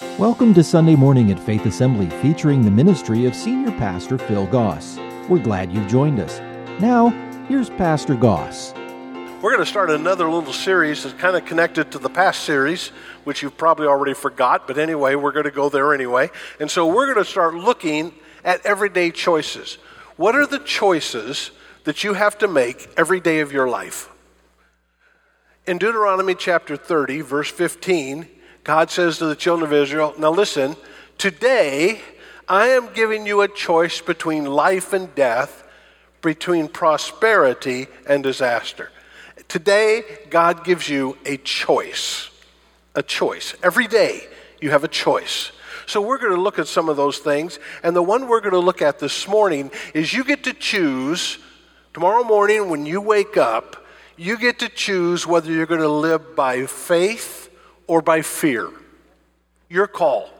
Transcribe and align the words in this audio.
Welcome 0.00 0.54
to 0.54 0.64
Sunday 0.64 0.96
Morning 0.96 1.30
at 1.30 1.38
Faith 1.38 1.66
Assembly 1.66 2.08
featuring 2.22 2.62
the 2.62 2.70
ministry 2.70 3.26
of 3.26 3.34
Senior 3.34 3.70
Pastor 3.72 4.16
Phil 4.16 4.46
Goss. 4.46 4.98
We're 5.28 5.40
glad 5.40 5.70
you've 5.70 5.88
joined 5.88 6.20
us. 6.20 6.40
Now, 6.80 7.10
here's 7.48 7.68
Pastor 7.68 8.14
Goss. 8.14 8.72
We're 9.42 9.52
going 9.52 9.58
to 9.58 9.66
start 9.66 9.90
another 9.90 10.30
little 10.30 10.54
series 10.54 11.02
that's 11.02 11.14
kind 11.20 11.36
of 11.36 11.44
connected 11.44 11.92
to 11.92 11.98
the 11.98 12.08
past 12.08 12.44
series, 12.44 12.92
which 13.24 13.42
you've 13.42 13.58
probably 13.58 13.86
already 13.88 14.14
forgot, 14.14 14.66
but 14.66 14.78
anyway, 14.78 15.16
we're 15.16 15.32
going 15.32 15.44
to 15.44 15.50
go 15.50 15.68
there 15.68 15.92
anyway. 15.92 16.30
And 16.58 16.70
so 16.70 16.86
we're 16.86 17.12
going 17.12 17.22
to 17.22 17.30
start 17.30 17.54
looking 17.54 18.14
at 18.42 18.64
everyday 18.64 19.10
choices. 19.10 19.74
What 20.16 20.34
are 20.34 20.46
the 20.46 20.60
choices 20.60 21.50
that 21.84 22.04
you 22.04 22.14
have 22.14 22.38
to 22.38 22.48
make 22.48 22.88
every 22.96 23.20
day 23.20 23.40
of 23.40 23.52
your 23.52 23.68
life? 23.68 24.08
In 25.66 25.76
Deuteronomy 25.76 26.34
chapter 26.34 26.74
30, 26.74 27.20
verse 27.20 27.50
15, 27.50 28.28
God 28.64 28.90
says 28.90 29.18
to 29.18 29.26
the 29.26 29.36
children 29.36 29.66
of 29.66 29.72
Israel, 29.72 30.14
Now 30.18 30.30
listen, 30.30 30.76
today 31.18 32.00
I 32.48 32.68
am 32.68 32.92
giving 32.92 33.26
you 33.26 33.40
a 33.40 33.48
choice 33.48 34.00
between 34.00 34.44
life 34.44 34.92
and 34.92 35.14
death, 35.14 35.64
between 36.20 36.68
prosperity 36.68 37.86
and 38.06 38.22
disaster. 38.22 38.90
Today, 39.48 40.02
God 40.30 40.64
gives 40.64 40.88
you 40.88 41.16
a 41.24 41.36
choice. 41.38 42.30
A 42.94 43.02
choice. 43.02 43.54
Every 43.62 43.86
day, 43.86 44.26
you 44.60 44.70
have 44.70 44.84
a 44.84 44.88
choice. 44.88 45.52
So, 45.86 46.00
we're 46.00 46.18
going 46.18 46.34
to 46.34 46.40
look 46.40 46.58
at 46.58 46.68
some 46.68 46.88
of 46.88 46.96
those 46.96 47.18
things. 47.18 47.58
And 47.82 47.96
the 47.96 48.02
one 48.02 48.28
we're 48.28 48.40
going 48.40 48.52
to 48.52 48.58
look 48.58 48.82
at 48.82 48.98
this 48.98 49.26
morning 49.26 49.70
is 49.94 50.12
you 50.12 50.22
get 50.22 50.44
to 50.44 50.52
choose 50.52 51.38
tomorrow 51.94 52.22
morning 52.22 52.68
when 52.68 52.84
you 52.84 53.00
wake 53.00 53.36
up, 53.36 53.86
you 54.16 54.36
get 54.36 54.58
to 54.58 54.68
choose 54.68 55.26
whether 55.26 55.50
you're 55.50 55.66
going 55.66 55.80
to 55.80 55.88
live 55.88 56.36
by 56.36 56.66
faith 56.66 57.39
or 57.90 58.00
by 58.00 58.22
fear. 58.22 58.70
Your 59.68 59.88
call. 59.88 60.30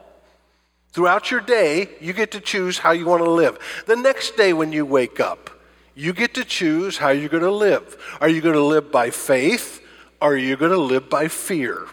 Throughout 0.92 1.32
your 1.32 1.40
day, 1.40 1.88
you 2.00 2.12
get 2.12 2.30
to 2.30 2.40
choose 2.40 2.78
how 2.78 2.92
you 2.92 3.06
want 3.06 3.24
to 3.24 3.30
live. 3.30 3.58
The 3.86 3.96
next 3.96 4.36
day, 4.36 4.52
when 4.52 4.70
you 4.70 4.86
wake 4.86 5.18
up, 5.18 5.50
you 5.96 6.12
get 6.12 6.34
to 6.34 6.44
choose 6.44 6.96
how 6.96 7.08
you're 7.08 7.28
going 7.28 7.42
to 7.42 7.50
live. 7.50 7.96
Are 8.20 8.28
you 8.28 8.40
going 8.40 8.54
to 8.54 8.62
live 8.62 8.92
by 8.92 9.10
faith? 9.10 9.84
Or 10.22 10.34
are 10.34 10.36
you 10.36 10.56
going 10.56 10.70
to 10.70 10.78
live 10.78 11.10
by 11.10 11.26
fear? 11.26 11.88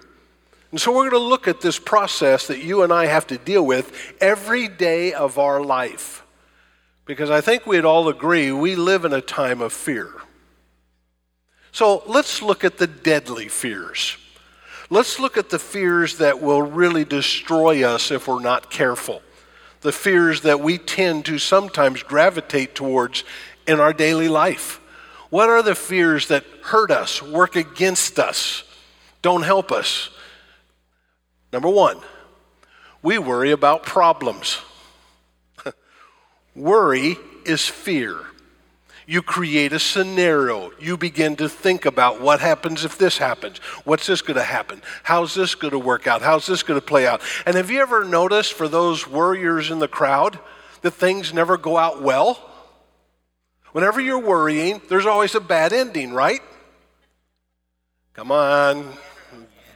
And 0.70 0.80
so 0.80 0.92
we're 0.92 1.10
going 1.10 1.24
to 1.24 1.28
look 1.28 1.48
at 1.48 1.62
this 1.62 1.80
process 1.80 2.46
that 2.48 2.64
you 2.64 2.84
and 2.84 2.94
I 2.94 3.08
have 3.08 3.26
to 3.28 3.40
deal 3.40 3.66
with 3.66 4.16
every 4.22 4.68
day 4.68 5.14
of 5.14 5.40
our 5.40 5.64
life. 5.64 6.24
Because 7.06 7.32
I 7.32 7.42
think 7.42 7.66
we'd 7.66 7.84
all 7.84 8.10
agree 8.10 8.52
we 8.52 8.76
live 8.76 9.06
in 9.06 9.14
a 9.14 9.22
time 9.22 9.62
of 9.62 9.74
fear. 9.74 10.12
So 11.72 12.04
let's 12.06 12.44
look 12.44 12.64
at 12.64 12.78
the 12.78 12.86
deadly 12.86 13.48
fears. 13.48 14.18
Let's 14.90 15.20
look 15.20 15.38
at 15.38 15.50
the 15.50 15.60
fears 15.60 16.18
that 16.20 16.42
will 16.42 16.62
really 16.62 17.04
destroy 17.04 17.84
us 17.84 18.10
if 18.10 18.28
we're 18.28 18.42
not 18.42 18.70
careful. 18.70 19.22
The 19.82 19.92
fears 19.92 20.42
that 20.42 20.62
we 20.62 20.78
tend 20.78 21.26
to 21.26 21.38
sometimes 21.40 22.04
gravitate 22.04 22.74
towards 22.74 23.24
in 23.68 23.80
our 23.80 23.92
daily 23.92 24.30
life. 24.30 24.80
What 25.30 25.50
are 25.50 25.62
the 25.62 25.76
fears 25.76 26.30
that 26.30 26.46
hurt 26.64 26.90
us, 26.90 27.22
work 27.22 27.58
against 27.58 28.18
us, 28.18 28.64
don't 29.22 29.44
help 29.44 29.74
us? 29.74 30.10
Number 31.52 31.70
one, 31.70 31.98
we 33.02 33.18
worry 33.18 33.52
about 33.52 33.84
problems. 33.84 34.58
worry 36.56 37.18
is 37.46 37.68
fear. 37.68 38.20
You 39.10 39.22
create 39.22 39.72
a 39.72 39.80
scenario. 39.80 40.72
You 40.80 40.98
begin 40.98 41.38
to 41.38 41.48
think 41.48 41.86
about 41.86 42.20
what 42.20 42.42
happens 42.42 42.84
if 42.84 42.98
this 42.98 43.18
happens. 43.18 43.60
What's 43.86 44.06
this 44.06 44.22
going 44.22 44.36
to 44.36 44.44
happen? 44.44 44.82
How's 45.04 45.34
this 45.34 45.56
going 45.56 45.72
to 45.72 45.80
work 45.80 46.08
out? 46.08 46.22
How's 46.22 46.46
this 46.46 46.62
going 46.62 46.80
to 46.80 46.86
play 46.86 47.08
out? 47.08 47.22
And 47.46 47.56
have 47.56 47.72
you 47.72 47.80
ever 47.80 48.04
noticed 48.04 48.52
for 48.52 48.68
those 48.68 49.08
worriers 49.08 49.72
in 49.72 49.80
the 49.80 49.88
crowd 49.88 50.38
that 50.82 50.92
things 50.92 51.34
never 51.34 51.58
go 51.58 51.78
out 51.78 52.02
well? 52.02 52.38
Whenever 53.72 54.02
you're 54.02 54.20
worrying, 54.20 54.82
there's 54.90 55.06
always 55.06 55.36
a 55.36 55.40
bad 55.40 55.72
ending, 55.72 56.12
right? 56.12 56.42
Come 58.14 58.34
on 58.34 58.94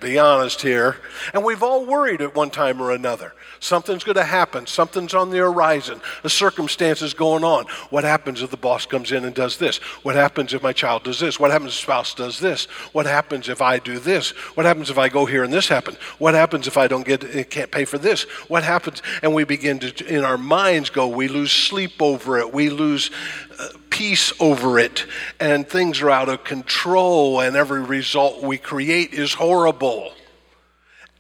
be 0.02 0.20
honest 0.20 0.62
here. 0.62 0.97
And 1.34 1.46
we've 1.46 1.64
all 1.64 1.86
worried 1.86 2.22
at 2.22 2.36
one 2.36 2.50
time 2.50 2.81
or 2.81 2.91
another. 2.91 3.34
Something's 3.61 4.03
going 4.03 4.16
to 4.16 4.23
happen. 4.23 4.66
Something's 4.66 5.13
on 5.13 5.29
the 5.29 5.38
horizon. 5.38 6.01
A 6.23 6.29
circumstance 6.29 7.03
is 7.03 7.13
going 7.13 7.44
on. 7.44 7.66
What 7.91 8.03
happens 8.03 8.41
if 8.41 8.49
the 8.49 8.57
boss 8.57 8.88
comes 8.88 9.11
in 9.11 9.23
and 9.23 9.35
does 9.35 9.57
this? 9.57 9.77
What 10.01 10.16
happens 10.16 10.55
if 10.55 10.63
my 10.63 10.73
child 10.73 11.03
does 11.03 11.19
this? 11.19 11.39
What 11.39 11.51
happens 11.51 11.73
if 11.73 11.79
spouse 11.79 12.16
does 12.16 12.39
this? 12.39 12.66
What 12.91 13.05
happens 13.05 13.49
if 13.49 13.61
I 13.61 13.77
do 13.77 13.99
this? 13.99 14.31
What 14.55 14.66
happens 14.66 14.89
if 14.89 14.97
I 14.97 15.09
go 15.09 15.27
here 15.27 15.44
and 15.44 15.53
this 15.53 15.67
happens? 15.67 15.97
What 16.17 16.33
happens 16.33 16.66
if 16.66 16.75
I 16.75 16.88
don't 16.88 17.05
get 17.05 17.51
can't 17.51 17.69
pay 17.69 17.85
for 17.85 17.99
this? 17.99 18.23
What 18.49 18.63
happens? 18.63 19.03
And 19.22 19.35
we 19.35 19.44
begin 19.44 19.78
to 19.78 20.07
in 20.07 20.23
our 20.23 20.39
minds 20.39 20.89
go. 20.89 21.07
We 21.07 21.28
lose 21.28 21.51
sleep 21.51 22.01
over 22.01 22.39
it. 22.39 22.51
We 22.51 22.72
lose 22.72 23.11
uh, 23.59 23.67
peace 23.91 24.33
over 24.39 24.79
it, 24.79 25.05
and 25.39 25.69
things 25.69 26.01
are 26.01 26.09
out 26.09 26.29
of 26.29 26.43
control, 26.43 27.39
and 27.39 27.55
every 27.55 27.81
result 27.81 28.41
we 28.41 28.57
create 28.57 29.13
is 29.13 29.35
horrible. 29.35 30.13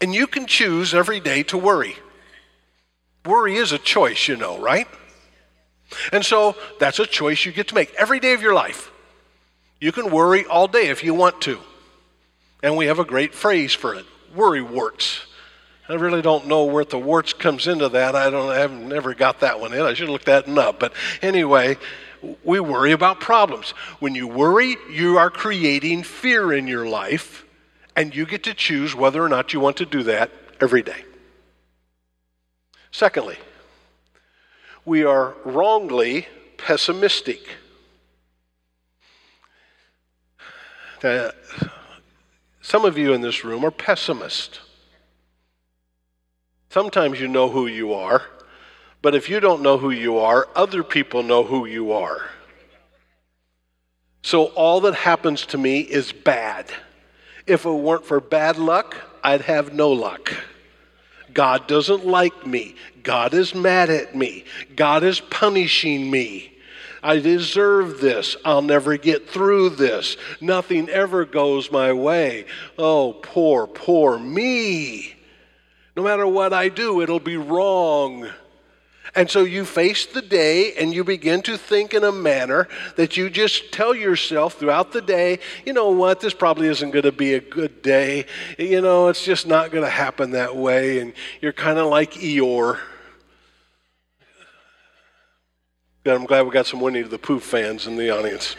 And 0.01 0.11
you 0.11 0.25
can 0.25 0.47
choose 0.47 0.95
every 0.95 1.19
day 1.19 1.43
to 1.43 1.57
worry. 1.59 1.97
Worry 3.25 3.55
is 3.55 3.71
a 3.71 3.77
choice, 3.77 4.27
you 4.27 4.35
know, 4.35 4.59
right? 4.59 4.87
And 6.11 6.25
so 6.25 6.55
that's 6.79 6.99
a 6.99 7.05
choice 7.05 7.45
you 7.45 7.51
get 7.51 7.67
to 7.69 7.75
make 7.75 7.93
every 7.95 8.19
day 8.19 8.33
of 8.33 8.41
your 8.41 8.53
life. 8.53 8.91
You 9.79 9.91
can 9.91 10.11
worry 10.11 10.45
all 10.45 10.67
day 10.67 10.87
if 10.87 11.03
you 11.03 11.13
want 11.13 11.41
to. 11.41 11.59
And 12.63 12.77
we 12.77 12.85
have 12.85 12.99
a 12.99 13.05
great 13.05 13.33
phrase 13.33 13.73
for 13.73 13.95
it 13.95 14.05
worry 14.35 14.61
warts. 14.61 15.25
I 15.89 15.95
really 15.95 16.21
don't 16.21 16.47
know 16.47 16.63
where 16.63 16.85
the 16.85 16.97
warts 16.97 17.33
comes 17.33 17.67
into 17.67 17.89
that. 17.89 18.15
I 18.15 18.29
don't 18.29 18.49
I 18.49 18.59
haven't 18.59 18.87
never 18.87 19.13
got 19.13 19.41
that 19.41 19.59
one 19.59 19.73
in. 19.73 19.81
I 19.81 19.93
should 19.93 20.09
looked 20.09 20.27
that 20.27 20.47
one 20.47 20.57
up. 20.57 20.79
But 20.79 20.93
anyway, 21.21 21.77
we 22.43 22.59
worry 22.59 22.93
about 22.93 23.19
problems. 23.19 23.71
When 23.99 24.15
you 24.15 24.27
worry, 24.27 24.77
you 24.89 25.17
are 25.17 25.29
creating 25.29 26.03
fear 26.03 26.53
in 26.53 26.67
your 26.67 26.87
life, 26.87 27.43
and 27.95 28.15
you 28.15 28.25
get 28.25 28.43
to 28.43 28.53
choose 28.53 28.95
whether 28.95 29.21
or 29.21 29.27
not 29.27 29.53
you 29.53 29.59
want 29.59 29.77
to 29.77 29.85
do 29.85 30.03
that 30.03 30.31
every 30.61 30.81
day. 30.81 31.03
Secondly, 32.91 33.37
we 34.85 35.03
are 35.03 35.35
wrongly 35.45 36.27
pessimistic. 36.57 37.39
Uh, 41.03 41.31
some 42.61 42.85
of 42.85 42.97
you 42.97 43.13
in 43.13 43.21
this 43.21 43.43
room 43.43 43.63
are 43.65 43.71
pessimists. 43.71 44.59
Sometimes 46.69 47.19
you 47.19 47.27
know 47.27 47.49
who 47.49 47.67
you 47.67 47.93
are, 47.93 48.23
but 49.01 49.15
if 49.15 49.29
you 49.29 49.39
don't 49.39 49.61
know 49.61 49.77
who 49.77 49.89
you 49.89 50.19
are, 50.19 50.47
other 50.55 50.83
people 50.83 51.23
know 51.23 51.43
who 51.43 51.65
you 51.65 51.91
are. 51.91 52.29
So 54.21 54.45
all 54.45 54.81
that 54.81 54.93
happens 54.93 55.45
to 55.47 55.57
me 55.57 55.79
is 55.81 56.11
bad. 56.11 56.71
If 57.47 57.65
it 57.65 57.71
weren't 57.71 58.05
for 58.05 58.19
bad 58.19 58.57
luck, 58.57 58.95
I'd 59.23 59.41
have 59.41 59.73
no 59.73 59.91
luck. 59.91 60.31
God 61.33 61.67
doesn't 61.67 62.05
like 62.05 62.45
me. 62.45 62.75
God 63.03 63.33
is 63.33 63.55
mad 63.55 63.89
at 63.89 64.15
me. 64.15 64.45
God 64.75 65.03
is 65.03 65.19
punishing 65.19 66.09
me. 66.09 66.51
I 67.03 67.17
deserve 67.17 67.99
this. 67.99 68.35
I'll 68.45 68.61
never 68.61 68.97
get 68.97 69.29
through 69.29 69.71
this. 69.71 70.17
Nothing 70.39 70.87
ever 70.89 71.25
goes 71.25 71.71
my 71.71 71.93
way. 71.93 72.45
Oh, 72.77 73.13
poor, 73.13 73.65
poor 73.65 74.19
me. 74.19 75.15
No 75.95 76.03
matter 76.03 76.27
what 76.27 76.53
I 76.53 76.69
do, 76.69 77.01
it'll 77.01 77.19
be 77.19 77.37
wrong. 77.37 78.29
And 79.13 79.29
so 79.29 79.43
you 79.43 79.65
face 79.65 80.05
the 80.05 80.21
day 80.21 80.73
and 80.75 80.93
you 80.93 81.03
begin 81.03 81.41
to 81.43 81.57
think 81.57 81.93
in 81.93 82.03
a 82.03 82.11
manner 82.11 82.69
that 82.95 83.17
you 83.17 83.29
just 83.29 83.73
tell 83.73 83.93
yourself 83.93 84.53
throughout 84.53 84.93
the 84.93 85.01
day, 85.01 85.39
you 85.65 85.73
know 85.73 85.89
what, 85.89 86.21
this 86.21 86.33
probably 86.33 86.67
isn't 86.69 86.91
going 86.91 87.03
to 87.03 87.11
be 87.11 87.33
a 87.33 87.41
good 87.41 87.81
day. 87.81 88.25
You 88.57 88.81
know, 88.81 89.09
it's 89.09 89.25
just 89.25 89.47
not 89.47 89.71
going 89.71 89.83
to 89.83 89.89
happen 89.89 90.31
that 90.31 90.55
way. 90.55 90.99
And 90.99 91.13
you're 91.41 91.51
kind 91.51 91.77
of 91.77 91.87
like 91.87 92.13
Eeyore. 92.13 92.79
I'm 96.05 96.25
glad 96.25 96.43
we 96.43 96.51
got 96.51 96.65
some 96.65 96.79
Winnie 96.79 97.01
the 97.01 97.19
Pooh 97.19 97.39
fans 97.39 97.87
in 97.87 97.95
the 97.95 98.09
audience 98.09 98.55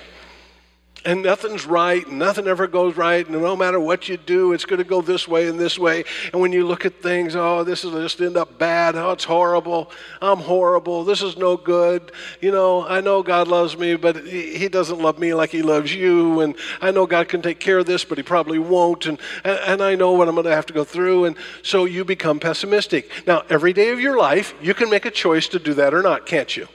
and 1.04 1.22
nothing's 1.22 1.66
right, 1.66 2.06
and 2.06 2.18
nothing 2.18 2.46
ever 2.46 2.66
goes 2.66 2.96
right, 2.96 3.26
and 3.26 3.40
no 3.40 3.56
matter 3.56 3.80
what 3.80 4.08
you 4.08 4.16
do, 4.16 4.52
it's 4.52 4.64
going 4.64 4.78
to 4.78 4.84
go 4.84 5.00
this 5.00 5.26
way 5.26 5.48
and 5.48 5.58
this 5.58 5.78
way. 5.78 6.04
And 6.32 6.40
when 6.40 6.52
you 6.52 6.66
look 6.66 6.86
at 6.86 7.02
things, 7.02 7.34
oh, 7.34 7.64
this 7.64 7.84
is 7.84 7.92
just 7.92 8.20
end 8.20 8.36
up 8.36 8.58
bad. 8.58 8.94
Oh, 8.96 9.10
it's 9.10 9.24
horrible. 9.24 9.90
I'm 10.20 10.38
horrible. 10.38 11.04
This 11.04 11.22
is 11.22 11.36
no 11.36 11.56
good. 11.56 12.12
You 12.40 12.52
know, 12.52 12.86
I 12.86 13.00
know 13.00 13.22
God 13.22 13.48
loves 13.48 13.76
me, 13.76 13.96
but 13.96 14.26
He 14.26 14.68
doesn't 14.68 15.00
love 15.00 15.18
me 15.18 15.34
like 15.34 15.50
He 15.50 15.62
loves 15.62 15.94
you. 15.94 16.40
And 16.40 16.54
I 16.80 16.90
know 16.90 17.06
God 17.06 17.28
can 17.28 17.42
take 17.42 17.60
care 17.60 17.78
of 17.78 17.86
this, 17.86 18.04
but 18.04 18.18
He 18.18 18.22
probably 18.22 18.58
won't. 18.58 19.06
And 19.06 19.18
and 19.44 19.82
I 19.82 19.94
know 19.94 20.12
what 20.12 20.28
I'm 20.28 20.34
going 20.34 20.46
to 20.46 20.54
have 20.54 20.66
to 20.66 20.72
go 20.72 20.84
through. 20.84 21.24
And 21.24 21.36
so 21.62 21.84
you 21.84 22.04
become 22.04 22.38
pessimistic. 22.40 23.10
Now, 23.26 23.42
every 23.50 23.72
day 23.72 23.90
of 23.90 24.00
your 24.00 24.16
life, 24.18 24.54
you 24.62 24.74
can 24.74 24.90
make 24.90 25.04
a 25.04 25.10
choice 25.10 25.48
to 25.48 25.58
do 25.58 25.74
that 25.74 25.94
or 25.94 26.02
not, 26.02 26.26
can't 26.26 26.56
you? 26.56 26.68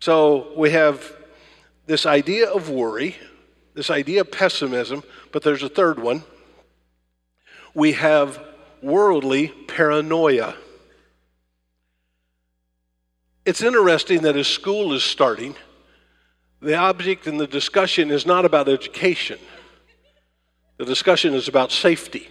So 0.00 0.52
we 0.56 0.70
have 0.70 1.19
this 1.90 2.06
idea 2.06 2.48
of 2.48 2.70
worry, 2.70 3.16
this 3.74 3.90
idea 3.90 4.20
of 4.20 4.30
pessimism, 4.30 5.02
but 5.32 5.42
there's 5.42 5.64
a 5.64 5.68
third 5.68 5.98
one. 5.98 6.22
We 7.74 7.94
have 7.94 8.40
worldly 8.80 9.48
paranoia. 9.66 10.54
It's 13.44 13.60
interesting 13.60 14.22
that 14.22 14.36
as 14.36 14.46
school 14.46 14.92
is 14.92 15.02
starting, 15.02 15.56
the 16.62 16.76
object 16.76 17.26
in 17.26 17.38
the 17.38 17.46
discussion 17.48 18.12
is 18.12 18.24
not 18.24 18.44
about 18.44 18.68
education. 18.68 19.40
The 20.76 20.84
discussion 20.84 21.34
is 21.34 21.48
about 21.48 21.72
safety. 21.72 22.28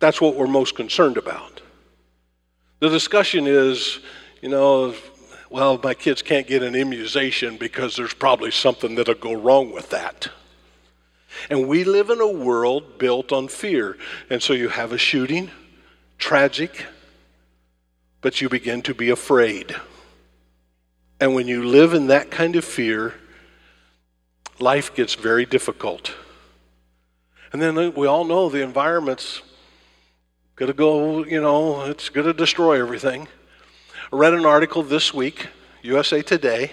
That's 0.00 0.20
what 0.20 0.34
we're 0.34 0.48
most 0.48 0.74
concerned 0.74 1.18
about. 1.18 1.62
The 2.80 2.88
discussion 2.88 3.46
is, 3.46 4.00
you 4.42 4.48
know, 4.48 4.92
well, 5.50 5.78
my 5.82 5.94
kids 5.94 6.22
can't 6.22 6.46
get 6.46 6.62
an 6.62 6.74
immunization 6.74 7.56
because 7.56 7.96
there's 7.96 8.14
probably 8.14 8.50
something 8.50 8.94
that'll 8.94 9.14
go 9.14 9.34
wrong 9.34 9.72
with 9.72 9.90
that. 9.90 10.28
And 11.50 11.68
we 11.68 11.84
live 11.84 12.10
in 12.10 12.20
a 12.20 12.26
world 12.26 12.98
built 12.98 13.32
on 13.32 13.48
fear. 13.48 13.96
And 14.30 14.42
so 14.42 14.52
you 14.52 14.68
have 14.68 14.92
a 14.92 14.98
shooting, 14.98 15.50
tragic, 16.18 16.86
but 18.20 18.40
you 18.40 18.48
begin 18.48 18.82
to 18.82 18.94
be 18.94 19.10
afraid. 19.10 19.76
And 21.20 21.34
when 21.34 21.46
you 21.46 21.64
live 21.64 21.94
in 21.94 22.08
that 22.08 22.30
kind 22.30 22.56
of 22.56 22.64
fear, 22.64 23.14
life 24.58 24.94
gets 24.94 25.14
very 25.14 25.46
difficult. 25.46 26.14
And 27.52 27.62
then 27.62 27.94
we 27.94 28.06
all 28.06 28.24
know 28.24 28.48
the 28.48 28.62
environment's 28.62 29.42
going 30.56 30.68
to 30.70 30.76
go, 30.76 31.24
you 31.24 31.40
know, 31.40 31.84
it's 31.84 32.08
going 32.08 32.26
to 32.26 32.32
destroy 32.32 32.80
everything. 32.80 33.28
I 34.12 34.16
read 34.16 34.34
an 34.34 34.46
article 34.46 34.84
this 34.84 35.12
week, 35.12 35.48
USA 35.82 36.22
Today. 36.22 36.70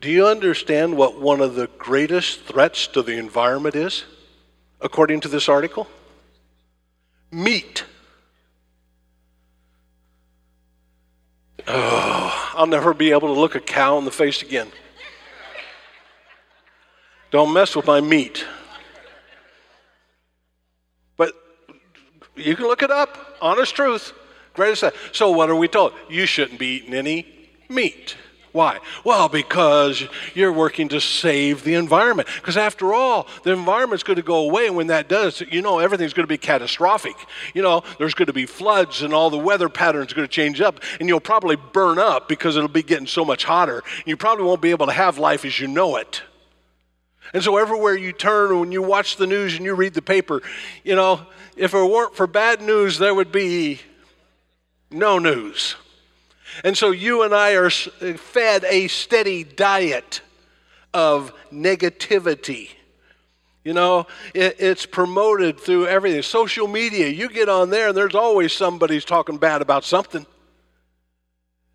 Do 0.00 0.10
you 0.10 0.26
understand 0.26 0.96
what 0.96 1.20
one 1.20 1.42
of 1.42 1.56
the 1.56 1.66
greatest 1.76 2.40
threats 2.40 2.86
to 2.88 3.02
the 3.02 3.18
environment 3.18 3.74
is, 3.74 4.04
according 4.80 5.20
to 5.20 5.28
this 5.28 5.46
article? 5.46 5.86
Meat. 7.30 7.84
Oh, 11.68 12.52
I'll 12.54 12.66
never 12.66 12.94
be 12.94 13.10
able 13.10 13.34
to 13.34 13.38
look 13.38 13.54
a 13.54 13.60
cow 13.60 13.98
in 13.98 14.06
the 14.06 14.10
face 14.10 14.40
again. 14.40 14.68
Don't 17.30 17.52
mess 17.52 17.76
with 17.76 17.86
my 17.86 18.00
meat. 18.00 18.46
But 21.18 21.34
you 22.34 22.56
can 22.56 22.66
look 22.66 22.82
it 22.82 22.90
up. 22.90 23.36
Honest 23.42 23.74
truth. 23.74 24.14
Greatest. 24.56 24.84
So 25.12 25.30
what 25.30 25.50
are 25.50 25.54
we 25.54 25.68
told? 25.68 25.92
You 26.08 26.26
shouldn't 26.26 26.58
be 26.58 26.78
eating 26.78 26.94
any 26.94 27.26
meat. 27.68 28.16
Why? 28.56 28.78
Well, 29.04 29.28
because 29.28 30.08
you're 30.32 30.52
working 30.52 30.88
to 30.88 30.98
save 30.98 31.62
the 31.62 31.74
environment. 31.74 32.26
Because 32.36 32.56
after 32.56 32.94
all, 32.94 33.26
the 33.42 33.52
environment's 33.52 34.02
going 34.02 34.16
to 34.16 34.22
go 34.22 34.48
away, 34.48 34.66
and 34.66 34.74
when 34.74 34.86
that 34.86 35.10
does, 35.10 35.42
you 35.42 35.60
know 35.60 35.78
everything's 35.78 36.14
going 36.14 36.24
to 36.24 36.26
be 36.26 36.38
catastrophic. 36.38 37.16
You 37.52 37.60
know, 37.60 37.82
there's 37.98 38.14
going 38.14 38.28
to 38.28 38.32
be 38.32 38.46
floods, 38.46 39.02
and 39.02 39.12
all 39.12 39.28
the 39.28 39.36
weather 39.36 39.68
patterns 39.68 40.10
are 40.10 40.14
going 40.14 40.26
to 40.26 40.32
change 40.32 40.62
up, 40.62 40.80
and 40.98 41.06
you'll 41.06 41.20
probably 41.20 41.56
burn 41.56 41.98
up 41.98 42.30
because 42.30 42.56
it'll 42.56 42.70
be 42.70 42.82
getting 42.82 43.06
so 43.06 43.26
much 43.26 43.44
hotter. 43.44 43.82
You 44.06 44.16
probably 44.16 44.46
won't 44.46 44.62
be 44.62 44.70
able 44.70 44.86
to 44.86 44.92
have 44.92 45.18
life 45.18 45.44
as 45.44 45.60
you 45.60 45.68
know 45.68 45.96
it. 45.96 46.22
And 47.34 47.42
so 47.42 47.58
everywhere 47.58 47.94
you 47.94 48.12
turn, 48.12 48.58
when 48.58 48.72
you 48.72 48.80
watch 48.80 49.18
the 49.18 49.26
news 49.26 49.54
and 49.56 49.66
you 49.66 49.74
read 49.74 49.92
the 49.92 50.00
paper, 50.00 50.40
you 50.82 50.94
know, 50.94 51.20
if 51.58 51.74
it 51.74 51.90
weren't 51.90 52.16
for 52.16 52.26
bad 52.26 52.62
news, 52.62 52.98
there 52.98 53.14
would 53.14 53.32
be 53.32 53.80
no 54.90 55.18
news. 55.18 55.76
And 56.64 56.76
so 56.76 56.90
you 56.90 57.22
and 57.22 57.34
I 57.34 57.54
are 57.54 57.66
uh, 57.66 58.14
fed 58.14 58.64
a 58.64 58.88
steady 58.88 59.44
diet 59.44 60.20
of 60.94 61.32
negativity. 61.52 62.70
You 63.64 63.74
know, 63.74 64.06
it, 64.32 64.56
it's 64.58 64.86
promoted 64.86 65.58
through 65.60 65.88
everything. 65.88 66.22
Social 66.22 66.68
media, 66.68 67.08
you 67.08 67.28
get 67.28 67.48
on 67.48 67.70
there 67.70 67.88
and 67.88 67.96
there's 67.96 68.14
always 68.14 68.52
somebody's 68.52 69.04
talking 69.04 69.38
bad 69.38 69.60
about 69.60 69.84
something. 69.84 70.24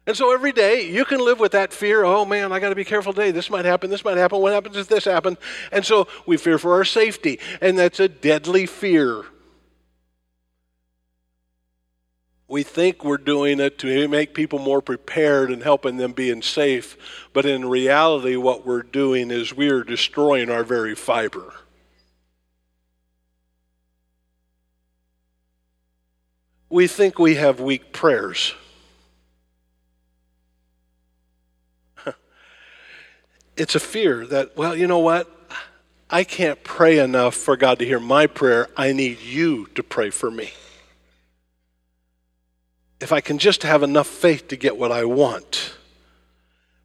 And 0.07 0.17
so 0.17 0.33
every 0.33 0.51
day 0.51 0.89
you 0.89 1.05
can 1.05 1.23
live 1.23 1.39
with 1.39 1.51
that 1.51 1.71
fear 1.71 2.03
oh 2.03 2.25
man, 2.25 2.51
I 2.51 2.59
got 2.59 2.69
to 2.69 2.75
be 2.75 2.85
careful 2.85 3.13
today. 3.13 3.31
This 3.31 3.49
might 3.49 3.65
happen, 3.65 3.89
this 3.89 4.03
might 4.03 4.17
happen. 4.17 4.39
What 4.39 4.53
happens 4.53 4.77
if 4.77 4.87
this 4.87 5.05
happens? 5.05 5.37
And 5.71 5.85
so 5.85 6.07
we 6.25 6.37
fear 6.37 6.57
for 6.57 6.73
our 6.73 6.85
safety. 6.85 7.39
And 7.61 7.77
that's 7.77 7.99
a 7.99 8.07
deadly 8.07 8.65
fear. 8.65 9.25
We 12.51 12.61
think 12.63 13.03
we're 13.05 13.15
doing 13.15 13.61
it 13.61 13.79
to 13.79 14.09
make 14.09 14.33
people 14.33 14.59
more 14.59 14.81
prepared 14.81 15.49
and 15.49 15.63
helping 15.63 15.95
them 15.95 16.11
being 16.11 16.41
safe, 16.41 17.29
but 17.31 17.45
in 17.45 17.69
reality, 17.69 18.35
what 18.35 18.65
we're 18.65 18.83
doing 18.83 19.31
is 19.31 19.55
we 19.55 19.69
are 19.69 19.85
destroying 19.85 20.49
our 20.49 20.65
very 20.65 20.93
fiber. 20.93 21.53
We 26.69 26.87
think 26.87 27.17
we 27.17 27.35
have 27.35 27.61
weak 27.61 27.93
prayers. 27.93 28.53
it's 33.55 33.75
a 33.75 33.79
fear 33.79 34.27
that, 34.27 34.57
well, 34.57 34.75
you 34.75 34.87
know 34.87 34.99
what? 34.99 35.29
I 36.09 36.25
can't 36.25 36.61
pray 36.65 36.99
enough 36.99 37.35
for 37.35 37.55
God 37.55 37.79
to 37.79 37.85
hear 37.85 38.01
my 38.01 38.27
prayer. 38.27 38.67
I 38.75 38.91
need 38.91 39.21
you 39.21 39.67
to 39.75 39.83
pray 39.83 40.09
for 40.09 40.29
me 40.29 40.51
if 43.01 43.11
I 43.11 43.19
can 43.19 43.39
just 43.39 43.63
have 43.63 43.81
enough 43.81 44.07
faith 44.07 44.47
to 44.49 44.55
get 44.55 44.77
what 44.77 44.91
I 44.91 45.05
want. 45.05 45.73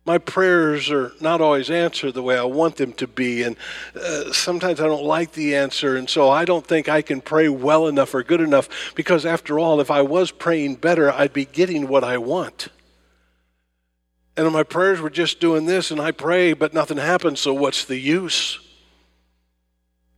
My 0.07 0.19
prayers 0.19 0.89
are 0.91 1.13
not 1.21 1.41
always 1.41 1.69
answered 1.69 2.15
the 2.15 2.23
way 2.23 2.39
I 2.39 2.45
want 2.45 2.77
them 2.77 2.93
to 2.95 3.07
be, 3.07 3.43
and 3.43 3.57
uh, 3.95 4.33
sometimes 4.33 4.81
I 4.81 4.87
don't 4.87 5.05
like 5.05 5.33
the 5.33 5.57
answer, 5.57 5.97
and 5.97 6.09
so 6.09 6.31
I 6.31 6.45
don't 6.45 6.67
think 6.67 6.89
I 6.89 7.03
can 7.03 7.21
pray 7.21 7.49
well 7.49 7.87
enough 7.89 8.15
or 8.15 8.23
good 8.23 8.41
enough 8.41 8.95
because, 8.95 9.27
after 9.27 9.59
all, 9.59 9.81
if 9.81 9.91
I 9.91 10.03
was 10.03 10.31
praying 10.31 10.77
better, 10.77 11.13
I'd 11.13 11.33
be 11.33 11.45
getting 11.45 11.89
what 11.89 12.05
I 12.05 12.19
want. 12.19 12.69
And 14.37 14.51
my 14.53 14.63
prayers 14.63 15.01
were 15.01 15.11
just 15.11 15.41
doing 15.41 15.67
this, 15.67 15.91
and 15.91 16.01
I 16.01 16.13
pray, 16.13 16.53
but 16.53 16.73
nothing 16.73 16.99
happens, 16.99 17.41
so 17.41 17.53
what's 17.53 17.85
the 17.85 17.99
use? 17.99 18.61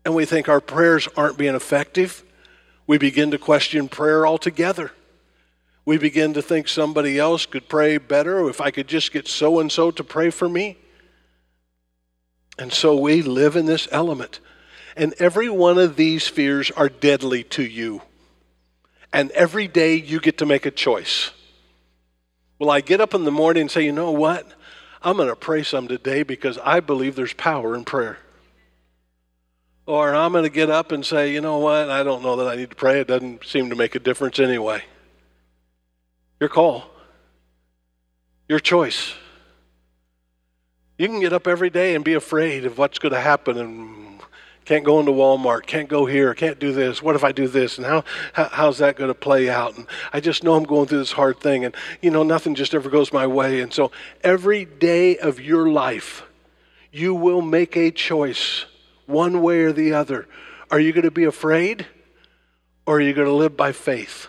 And 0.04 0.14
we 0.14 0.26
think 0.26 0.48
our 0.48 0.60
prayers 0.60 1.08
aren't 1.16 1.38
being 1.38 1.54
effective. 1.54 2.22
We 2.86 2.98
begin 2.98 3.30
to 3.30 3.38
question 3.38 3.88
prayer 3.88 4.26
altogether 4.26 4.92
we 5.88 5.96
begin 5.96 6.34
to 6.34 6.42
think 6.42 6.68
somebody 6.68 7.18
else 7.18 7.46
could 7.46 7.66
pray 7.66 7.96
better, 7.96 8.46
if 8.50 8.60
I 8.60 8.70
could 8.70 8.86
just 8.86 9.10
get 9.10 9.26
so 9.26 9.58
and 9.58 9.72
so 9.72 9.90
to 9.90 10.04
pray 10.04 10.28
for 10.28 10.46
me. 10.46 10.76
And 12.58 12.70
so 12.70 12.94
we 12.94 13.22
live 13.22 13.56
in 13.56 13.64
this 13.64 13.88
element. 13.90 14.40
And 14.98 15.14
every 15.18 15.48
one 15.48 15.78
of 15.78 15.96
these 15.96 16.28
fears 16.28 16.70
are 16.72 16.90
deadly 16.90 17.42
to 17.44 17.62
you. 17.62 18.02
And 19.14 19.30
every 19.30 19.66
day 19.66 19.94
you 19.94 20.20
get 20.20 20.36
to 20.36 20.44
make 20.44 20.66
a 20.66 20.70
choice. 20.70 21.30
Will 22.58 22.70
I 22.70 22.82
get 22.82 23.00
up 23.00 23.14
in 23.14 23.24
the 23.24 23.30
morning 23.30 23.62
and 23.62 23.70
say, 23.70 23.86
you 23.86 23.92
know 23.92 24.10
what? 24.10 24.46
I'm 25.00 25.16
going 25.16 25.30
to 25.30 25.36
pray 25.36 25.62
some 25.62 25.88
today 25.88 26.22
because 26.22 26.58
I 26.62 26.80
believe 26.80 27.16
there's 27.16 27.32
power 27.32 27.74
in 27.74 27.86
prayer. 27.86 28.18
Or 29.86 30.14
I'm 30.14 30.32
going 30.32 30.44
to 30.44 30.50
get 30.50 30.68
up 30.68 30.92
and 30.92 31.06
say, 31.06 31.32
you 31.32 31.40
know 31.40 31.56
what? 31.56 31.88
I 31.88 32.02
don't 32.02 32.22
know 32.22 32.36
that 32.36 32.46
I 32.46 32.56
need 32.56 32.68
to 32.68 32.76
pray. 32.76 33.00
It 33.00 33.08
doesn't 33.08 33.46
seem 33.46 33.70
to 33.70 33.74
make 33.74 33.94
a 33.94 33.98
difference 33.98 34.38
anyway. 34.38 34.82
Your 36.40 36.48
call. 36.48 36.84
Your 38.48 38.60
choice. 38.60 39.14
You 40.96 41.06
can 41.06 41.20
get 41.20 41.32
up 41.32 41.46
every 41.46 41.70
day 41.70 41.94
and 41.94 42.04
be 42.04 42.14
afraid 42.14 42.64
of 42.64 42.78
what's 42.78 42.98
going 42.98 43.12
to 43.12 43.20
happen 43.20 43.56
and 43.58 44.20
can't 44.64 44.84
go 44.84 45.00
into 45.00 45.12
Walmart, 45.12 45.64
can't 45.64 45.88
go 45.88 46.04
here, 46.04 46.34
can't 46.34 46.58
do 46.58 46.72
this. 46.72 47.02
What 47.02 47.16
if 47.16 47.24
I 47.24 47.32
do 47.32 47.48
this? 47.48 47.78
And 47.78 47.86
how, 47.86 48.04
how 48.34 48.50
how's 48.52 48.78
that 48.78 48.96
going 48.96 49.08
to 49.08 49.14
play 49.14 49.48
out? 49.48 49.76
And 49.78 49.86
I 50.12 50.20
just 50.20 50.44
know 50.44 50.54
I'm 50.54 50.64
going 50.64 50.88
through 50.88 50.98
this 50.98 51.12
hard 51.12 51.40
thing 51.40 51.64
and 51.64 51.74
you 52.02 52.10
know 52.10 52.22
nothing 52.22 52.54
just 52.54 52.74
ever 52.74 52.90
goes 52.90 53.12
my 53.12 53.26
way. 53.26 53.60
And 53.60 53.72
so 53.72 53.92
every 54.22 54.66
day 54.66 55.16
of 55.16 55.40
your 55.40 55.70
life 55.70 56.24
you 56.92 57.14
will 57.14 57.40
make 57.40 57.76
a 57.76 57.90
choice 57.90 58.66
one 59.06 59.40
way 59.40 59.60
or 59.60 59.72
the 59.72 59.94
other. 59.94 60.28
Are 60.70 60.80
you 60.80 60.92
going 60.92 61.04
to 61.04 61.10
be 61.10 61.24
afraid 61.24 61.86
or 62.84 62.96
are 62.96 63.00
you 63.00 63.14
going 63.14 63.28
to 63.28 63.32
live 63.32 63.56
by 63.56 63.72
faith? 63.72 64.28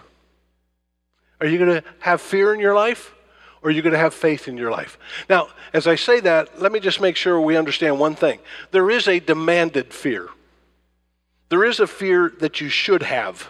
Are 1.42 1.48
you 1.48 1.58
going 1.58 1.82
to 1.82 1.88
have 2.00 2.22
fear 2.22 2.54
in 2.54 2.60
your 2.60 2.76
life? 2.76 3.14
Or 3.62 3.70
are 3.70 3.72
you 3.72 3.82
going 3.82 3.94
to 3.94 4.00
have 4.00 4.14
faith 4.14 4.48
in 4.48 4.58
your 4.58 4.72
life? 4.72 4.98
Now, 5.30 5.50
as 5.74 5.86
I 5.86 5.96
say 5.96 6.22
that, 6.22 6.62
let 6.62 6.72
me 6.72 6.80
just 6.80 7.02
make 7.02 7.18
sure 7.18 7.40
we 7.42 7.58
understand 7.58 8.00
one 8.00 8.16
thing. 8.16 8.40
There 8.72 8.90
is 8.90 9.08
a 9.08 9.20
demanded 9.20 9.94
fear. 9.94 10.30
There 11.50 11.66
is 11.66 11.80
a 11.80 11.88
fear 11.88 12.32
that 12.40 12.62
you 12.62 12.70
should 12.70 13.04
have 13.04 13.50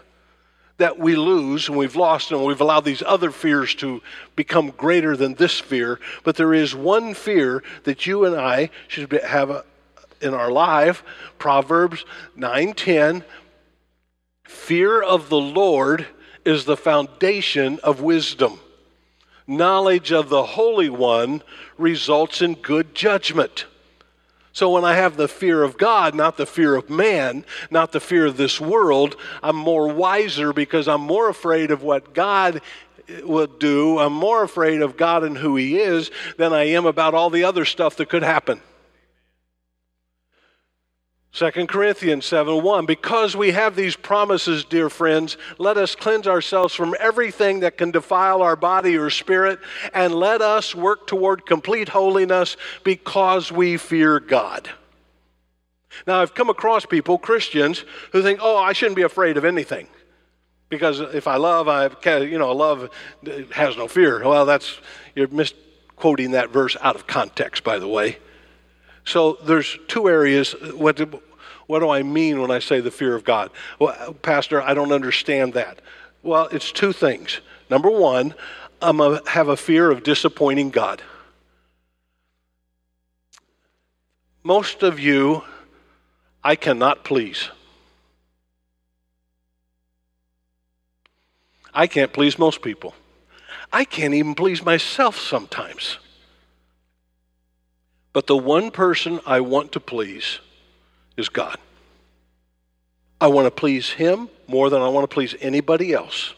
that 0.80 0.98
we 0.98 1.16
lose 1.16 1.68
and 1.68 1.78
we've 1.78 1.98
lost 1.98 2.32
and 2.32 2.44
we've 2.44 2.62
allowed 2.62 2.86
these 2.86 3.04
other 3.06 3.32
fears 3.32 3.76
to 3.76 4.02
become 4.36 4.72
greater 4.72 5.16
than 5.16 5.36
this 5.36 5.60
fear. 5.60 6.00
But 6.24 6.38
there 6.38 6.54
is 6.54 6.74
one 6.74 7.14
fear 7.14 7.64
that 7.84 8.08
you 8.08 8.26
and 8.26 8.36
I 8.36 8.70
should 8.88 9.12
have 9.12 9.52
uh, 9.52 9.62
in 10.22 10.34
our 10.34 10.50
life. 10.50 11.04
Proverbs 11.38 12.06
9:10 12.38 13.24
Fear 14.46 15.02
of 15.02 15.30
the 15.30 15.40
Lord 15.40 16.08
is 16.46 16.66
the 16.66 16.78
foundation 16.78 17.80
of 17.84 18.02
wisdom. 18.02 18.60
Knowledge 19.48 20.12
of 20.12 20.30
the 20.30 20.44
Holy 20.44 20.90
One 20.90 21.42
results 21.78 22.42
in 22.42 22.56
good 22.56 22.94
judgment. 22.94 23.66
So 24.52 24.72
when 24.72 24.84
I 24.84 24.96
have 24.96 25.16
the 25.16 25.28
fear 25.28 25.64
of 25.64 25.78
God, 25.78 26.16
not 26.16 26.38
the 26.38 26.46
fear 26.46 26.76
of 26.76 26.90
man, 26.90 27.46
not 27.72 27.92
the 27.92 28.00
fear 28.00 28.26
of 28.26 28.38
this 28.38 28.60
world, 28.60 29.16
I'm 29.42 29.56
more 29.56 29.88
wiser 29.88 30.54
because 30.54 30.88
I'm 30.88 31.02
more 31.02 31.30
afraid 31.30 31.72
of 31.72 31.84
what 31.84 32.14
God 32.14 32.62
will 33.24 33.48
do. 33.48 34.00
I'm 34.00 34.14
more 34.14 34.44
afraid 34.44 34.82
of 34.82 34.98
God 34.98 35.24
and 35.24 35.38
who 35.38 35.56
He 35.56 35.80
is 35.80 36.12
than 36.38 36.54
I 36.54 36.64
am 36.64 36.86
about 36.86 37.14
all 37.14 37.30
the 37.30 37.44
other 37.44 37.66
stuff 37.66 37.96
that 37.98 38.10
could 38.10 38.24
happen. 38.24 38.62
2 41.32 41.52
Corinthians 41.68 42.26
7 42.26 42.64
1. 42.64 42.86
Because 42.86 43.36
we 43.36 43.52
have 43.52 43.76
these 43.76 43.96
promises, 43.96 44.64
dear 44.64 44.90
friends, 44.90 45.38
let 45.58 45.78
us 45.78 45.96
cleanse 45.96 46.28
ourselves 46.28 46.74
from 46.74 46.96
everything 47.00 47.60
that 47.60 47.78
can 47.78 47.92
defile 47.92 48.42
our 48.42 48.56
body 48.56 48.98
or 48.98 49.10
spirit, 49.10 49.60
and 49.94 50.14
let 50.16 50.42
us 50.42 50.74
work 50.74 51.06
toward 51.08 51.46
complete 51.46 51.90
holiness 51.90 52.58
because 52.84 53.52
we 53.52 53.78
fear 53.78 54.20
God. 54.20 54.70
Now, 56.08 56.22
I've 56.22 56.34
come 56.34 56.50
across 56.50 56.86
people, 56.86 57.18
Christians, 57.18 57.84
who 58.12 58.22
think, 58.22 58.40
oh, 58.42 58.58
I 58.58 58.74
shouldn't 58.74 58.96
be 58.96 59.04
afraid 59.04 59.38
of 59.38 59.46
anything. 59.46 59.88
Because 60.70 61.00
if 61.00 61.28
I 61.28 61.38
love, 61.38 61.68
I, 61.68 61.90
you 62.20 62.38
know, 62.38 62.52
love 62.52 62.90
has 63.52 63.76
no 63.76 63.88
fear. 63.88 64.24
Well, 64.24 64.46
that's, 64.46 64.80
you're 65.16 65.28
misquoting 65.28 66.32
that 66.32 66.52
verse 66.52 66.78
out 66.82 66.96
of 66.96 67.08
context, 67.08 67.64
by 67.64 67.80
the 67.80 67.88
way. 67.88 68.20
So 69.10 69.40
there's 69.44 69.80
two 69.88 70.08
areas. 70.08 70.52
What 70.76 70.96
do, 70.98 71.20
what 71.66 71.80
do 71.80 71.90
I 71.90 72.04
mean 72.04 72.40
when 72.40 72.52
I 72.52 72.60
say 72.60 72.80
the 72.80 72.92
fear 72.92 73.16
of 73.16 73.24
God? 73.24 73.50
Well, 73.80 74.14
Pastor, 74.22 74.62
I 74.62 74.76
don't 74.76 74.92
understand 74.92 75.54
that. 75.54 75.82
Well, 76.22 76.48
it's 76.52 76.72
two 76.72 76.94
things. 76.94 77.42
Number 77.72 77.90
one, 77.90 78.36
I'm 78.84 79.02
a, 79.02 79.28
have 79.28 79.48
a 79.48 79.58
fear 79.58 79.90
of 79.90 80.04
disappointing 80.04 80.70
God. 80.70 81.02
Most 84.44 84.84
of 84.84 85.00
you, 85.00 85.44
I 86.44 86.56
cannot 86.56 87.04
please. 87.04 87.50
I 91.74 91.88
can't 91.88 92.14
please 92.14 92.38
most 92.38 92.62
people. 92.62 92.94
I 93.74 93.86
can't 93.86 94.14
even 94.14 94.36
please 94.36 94.64
myself 94.64 95.18
sometimes. 95.20 95.98
But 98.14 98.28
the 98.28 98.38
one 98.38 98.72
person 98.72 99.20
I 99.26 99.42
want 99.42 99.72
to 99.74 99.80
please 99.80 100.40
is 101.16 101.30
God. 101.30 101.58
I 103.22 103.28
want 103.28 103.46
to 103.46 103.52
please 103.52 103.92
Him 103.92 104.30
more 104.48 104.70
than 104.70 104.82
I 104.82 104.88
want 104.88 105.10
to 105.10 105.14
please 105.14 105.36
anybody 105.42 105.94
else. 105.94 106.34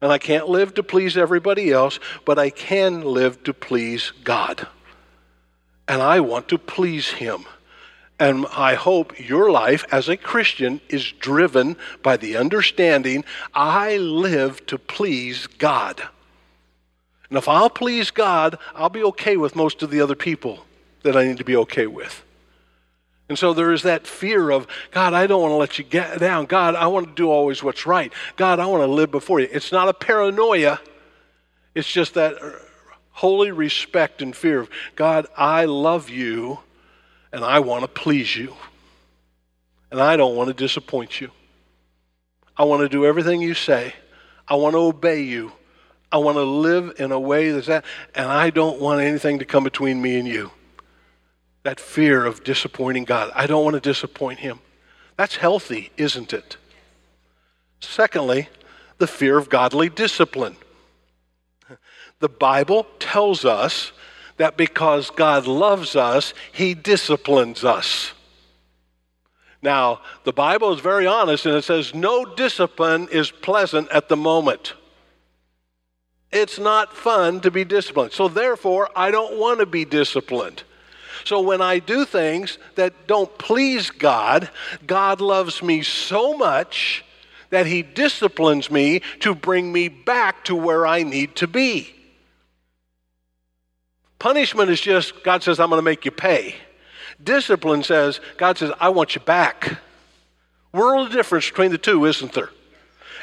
And 0.00 0.12
I 0.12 0.18
can't 0.18 0.48
live 0.48 0.74
to 0.74 0.82
please 0.82 1.16
everybody 1.16 1.72
else, 1.72 1.98
but 2.24 2.38
I 2.38 2.50
can 2.50 3.02
live 3.02 3.42
to 3.44 3.52
please 3.52 4.12
God. 4.22 4.66
And 5.88 6.00
I 6.00 6.20
want 6.20 6.48
to 6.48 6.58
please 6.58 7.10
Him. 7.10 7.44
And 8.20 8.46
I 8.52 8.74
hope 8.74 9.18
your 9.18 9.50
life 9.50 9.84
as 9.92 10.08
a 10.08 10.16
Christian 10.16 10.80
is 10.88 11.12
driven 11.12 11.76
by 12.02 12.16
the 12.16 12.36
understanding 12.36 13.24
I 13.54 13.96
live 13.96 14.64
to 14.66 14.78
please 14.78 15.46
God. 15.46 16.02
And 17.30 17.38
if 17.38 17.48
I'll 17.48 17.70
please 17.70 18.10
God, 18.10 18.58
I'll 18.74 18.88
be 18.88 19.02
okay 19.04 19.36
with 19.36 19.54
most 19.54 19.82
of 19.82 19.90
the 19.90 20.00
other 20.00 20.14
people 20.14 20.64
that 21.02 21.16
I 21.16 21.26
need 21.26 21.38
to 21.38 21.44
be 21.44 21.56
okay 21.56 21.86
with. 21.86 22.24
And 23.28 23.38
so 23.38 23.52
there 23.52 23.72
is 23.72 23.82
that 23.82 24.06
fear 24.06 24.50
of, 24.50 24.66
God, 24.90 25.12
I 25.12 25.26
don't 25.26 25.42
want 25.42 25.52
to 25.52 25.56
let 25.56 25.78
you 25.78 25.84
get 25.84 26.18
down. 26.18 26.46
God, 26.46 26.74
I 26.74 26.86
want 26.86 27.08
to 27.08 27.14
do 27.14 27.30
always 27.30 27.62
what's 27.62 27.84
right. 27.84 28.12
God, 28.36 28.58
I 28.58 28.66
want 28.66 28.82
to 28.82 28.86
live 28.86 29.10
before 29.10 29.40
you. 29.40 29.48
It's 29.52 29.70
not 29.70 29.88
a 29.88 29.94
paranoia, 29.94 30.80
it's 31.74 31.90
just 31.90 32.14
that 32.14 32.36
holy 33.10 33.50
respect 33.50 34.22
and 34.22 34.34
fear 34.34 34.60
of, 34.60 34.70
God, 34.96 35.26
I 35.36 35.66
love 35.66 36.08
you 36.08 36.60
and 37.32 37.44
I 37.44 37.58
want 37.58 37.82
to 37.82 37.88
please 37.88 38.34
you. 38.34 38.54
And 39.90 40.00
I 40.00 40.16
don't 40.16 40.36
want 40.36 40.48
to 40.48 40.54
disappoint 40.54 41.20
you. 41.20 41.30
I 42.56 42.64
want 42.64 42.82
to 42.82 42.88
do 42.88 43.04
everything 43.04 43.40
you 43.40 43.54
say. 43.54 43.94
I 44.46 44.54
want 44.54 44.74
to 44.74 44.78
obey 44.78 45.22
you. 45.22 45.52
I 46.10 46.18
want 46.18 46.36
to 46.36 46.42
live 46.42 46.94
in 46.98 47.12
a 47.12 47.20
way 47.20 47.50
that's 47.50 47.66
that, 47.66 47.84
and 48.14 48.26
I 48.26 48.50
don't 48.50 48.80
want 48.80 49.00
anything 49.00 49.38
to 49.40 49.44
come 49.44 49.64
between 49.64 50.00
me 50.00 50.18
and 50.18 50.26
you. 50.26 50.50
That 51.64 51.78
fear 51.78 52.24
of 52.24 52.44
disappointing 52.44 53.04
God. 53.04 53.30
I 53.34 53.46
don't 53.46 53.64
want 53.64 53.74
to 53.74 53.80
disappoint 53.80 54.38
Him. 54.38 54.60
That's 55.16 55.36
healthy, 55.36 55.90
isn't 55.96 56.32
it? 56.32 56.56
Secondly, 57.80 58.48
the 58.98 59.06
fear 59.06 59.36
of 59.36 59.48
godly 59.48 59.88
discipline. 59.88 60.56
The 62.20 62.28
Bible 62.28 62.86
tells 62.98 63.44
us 63.44 63.92
that 64.38 64.56
because 64.56 65.10
God 65.10 65.46
loves 65.46 65.94
us, 65.94 66.32
He 66.52 66.74
disciplines 66.74 67.64
us. 67.64 68.12
Now, 69.60 70.00
the 70.24 70.32
Bible 70.32 70.72
is 70.72 70.80
very 70.80 71.06
honest 71.06 71.44
and 71.44 71.56
it 71.56 71.64
says 71.64 71.94
no 71.94 72.24
discipline 72.24 73.08
is 73.10 73.30
pleasant 73.30 73.90
at 73.90 74.08
the 74.08 74.16
moment. 74.16 74.74
It's 76.30 76.58
not 76.58 76.94
fun 76.94 77.40
to 77.40 77.50
be 77.50 77.64
disciplined. 77.64 78.12
So, 78.12 78.28
therefore, 78.28 78.90
I 78.94 79.10
don't 79.10 79.38
want 79.38 79.60
to 79.60 79.66
be 79.66 79.84
disciplined. 79.84 80.62
So, 81.24 81.40
when 81.40 81.62
I 81.62 81.78
do 81.78 82.04
things 82.04 82.58
that 82.74 83.06
don't 83.06 83.36
please 83.38 83.90
God, 83.90 84.50
God 84.86 85.20
loves 85.20 85.62
me 85.62 85.82
so 85.82 86.36
much 86.36 87.04
that 87.50 87.66
He 87.66 87.82
disciplines 87.82 88.70
me 88.70 89.00
to 89.20 89.34
bring 89.34 89.72
me 89.72 89.88
back 89.88 90.44
to 90.44 90.54
where 90.54 90.86
I 90.86 91.02
need 91.02 91.34
to 91.36 91.46
be. 91.46 91.94
Punishment 94.18 94.68
is 94.68 94.80
just 94.80 95.22
God 95.22 95.42
says, 95.42 95.58
I'm 95.60 95.70
going 95.70 95.78
to 95.78 95.82
make 95.82 96.04
you 96.04 96.10
pay. 96.10 96.56
Discipline 97.22 97.82
says, 97.82 98.20
God 98.36 98.58
says, 98.58 98.70
I 98.78 98.90
want 98.90 99.14
you 99.14 99.20
back. 99.20 99.78
World 100.72 101.10
difference 101.10 101.48
between 101.48 101.72
the 101.72 101.78
two, 101.78 102.04
isn't 102.04 102.32
there? 102.32 102.50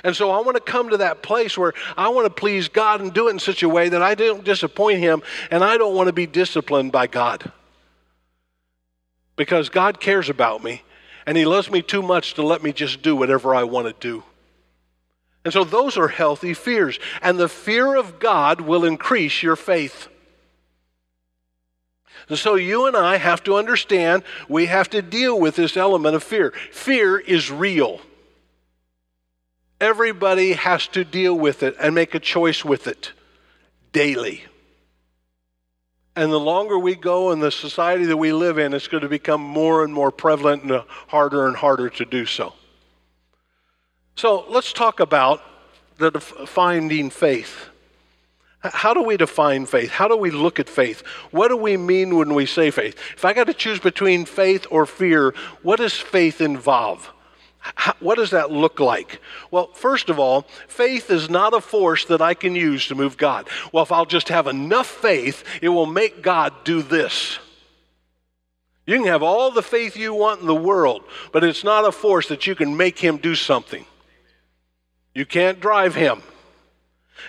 And 0.03 0.15
so 0.15 0.31
I 0.31 0.41
want 0.41 0.55
to 0.55 0.61
come 0.61 0.89
to 0.89 0.97
that 0.97 1.21
place 1.21 1.57
where 1.57 1.73
I 1.97 2.09
want 2.09 2.25
to 2.25 2.29
please 2.29 2.67
God 2.67 3.01
and 3.01 3.13
do 3.13 3.27
it 3.27 3.31
in 3.31 3.39
such 3.39 3.63
a 3.63 3.69
way 3.69 3.89
that 3.89 4.01
I 4.01 4.15
don't 4.15 4.43
disappoint 4.43 4.99
Him 4.99 5.21
and 5.51 5.63
I 5.63 5.77
don't 5.77 5.95
want 5.95 6.07
to 6.07 6.13
be 6.13 6.27
disciplined 6.27 6.91
by 6.91 7.07
God. 7.07 7.51
Because 9.35 9.69
God 9.69 9.99
cares 9.99 10.29
about 10.29 10.63
me 10.63 10.83
and 11.25 11.37
He 11.37 11.45
loves 11.45 11.71
me 11.71 11.81
too 11.81 12.01
much 12.01 12.35
to 12.35 12.43
let 12.43 12.63
me 12.63 12.71
just 12.71 13.01
do 13.01 13.15
whatever 13.15 13.55
I 13.55 13.63
want 13.63 13.87
to 13.87 13.93
do. 13.99 14.23
And 15.43 15.53
so 15.53 15.63
those 15.63 15.95
are 15.95 16.07
healthy 16.07 16.53
fears. 16.53 16.99
And 17.21 17.39
the 17.39 17.47
fear 17.47 17.95
of 17.95 18.19
God 18.19 18.61
will 18.61 18.83
increase 18.83 19.43
your 19.43 19.55
faith. 19.55 20.07
And 22.27 22.37
so 22.37 22.55
you 22.55 22.87
and 22.87 22.97
I 22.97 23.17
have 23.17 23.43
to 23.43 23.55
understand 23.55 24.23
we 24.49 24.65
have 24.65 24.89
to 24.89 25.01
deal 25.01 25.39
with 25.39 25.55
this 25.55 25.77
element 25.77 26.15
of 26.15 26.23
fear. 26.23 26.51
Fear 26.71 27.19
is 27.19 27.51
real. 27.51 28.01
Everybody 29.79 30.53
has 30.53 30.87
to 30.89 31.03
deal 31.03 31.37
with 31.37 31.63
it 31.63 31.75
and 31.79 31.93
make 31.93 32.15
a 32.15 32.19
choice 32.19 32.63
with 32.63 32.87
it 32.87 33.11
daily. 33.91 34.45
And 36.15 36.31
the 36.31 36.39
longer 36.39 36.79
we 36.79 36.95
go 36.95 37.31
in 37.31 37.39
the 37.39 37.51
society 37.51 38.05
that 38.05 38.17
we 38.17 38.31
live 38.31 38.57
in, 38.57 38.73
it's 38.73 38.87
going 38.87 39.03
to 39.03 39.09
become 39.09 39.41
more 39.41 39.83
and 39.83 39.93
more 39.93 40.11
prevalent 40.11 40.63
and 40.63 40.83
harder 41.07 41.45
and 41.45 41.57
harder 41.57 41.89
to 41.89 42.05
do 42.05 42.25
so. 42.25 42.53
So 44.15 44.45
let's 44.49 44.71
talk 44.71 45.01
about 45.01 45.41
the 45.97 46.21
finding 46.21 47.09
faith. 47.09 47.69
How 48.61 48.93
do 48.93 49.03
we 49.03 49.17
define 49.17 49.65
faith? 49.65 49.91
How 49.91 50.07
do 50.07 50.15
we 50.15 50.31
look 50.31 50.59
at 50.59 50.69
faith? 50.69 51.01
What 51.31 51.49
do 51.49 51.57
we 51.57 51.75
mean 51.75 52.15
when 52.15 52.33
we 52.33 52.45
say 52.45 52.71
faith? 52.71 52.97
If 53.15 53.25
I 53.25 53.33
got 53.33 53.47
to 53.47 53.53
choose 53.53 53.79
between 53.79 54.25
faith 54.25 54.65
or 54.71 54.85
fear, 54.85 55.35
what 55.61 55.77
does 55.77 55.93
faith 55.93 56.39
involve? 56.41 57.11
How, 57.73 57.95
what 57.99 58.15
does 58.15 58.31
that 58.31 58.51
look 58.51 58.79
like? 58.79 59.19
Well, 59.49 59.67
first 59.73 60.09
of 60.09 60.19
all, 60.19 60.43
faith 60.67 61.09
is 61.09 61.29
not 61.29 61.53
a 61.53 61.61
force 61.61 62.05
that 62.05 62.21
I 62.21 62.35
can 62.35 62.55
use 62.55 62.87
to 62.87 62.95
move 62.95 63.17
God. 63.17 63.47
Well, 63.71 63.83
if 63.83 63.91
I'll 63.91 64.05
just 64.05 64.29
have 64.29 64.45
enough 64.45 64.87
faith, 64.87 65.43
it 65.61 65.69
will 65.69 65.87
make 65.87 66.21
God 66.21 66.53
do 66.63 66.83
this. 66.83 67.39
You 68.85 68.97
can 68.97 69.07
have 69.07 69.23
all 69.23 69.49
the 69.49 69.63
faith 69.63 69.97
you 69.97 70.13
want 70.13 70.41
in 70.41 70.47
the 70.47 70.53
world, 70.53 71.03
but 71.31 71.43
it's 71.43 71.63
not 71.63 71.85
a 71.85 71.91
force 71.91 72.27
that 72.27 72.45
you 72.45 72.53
can 72.53 72.77
make 72.77 72.99
him 72.99 73.17
do 73.17 73.33
something. 73.33 73.85
You 75.15 75.25
can't 75.25 75.59
drive 75.59 75.95
him. 75.95 76.21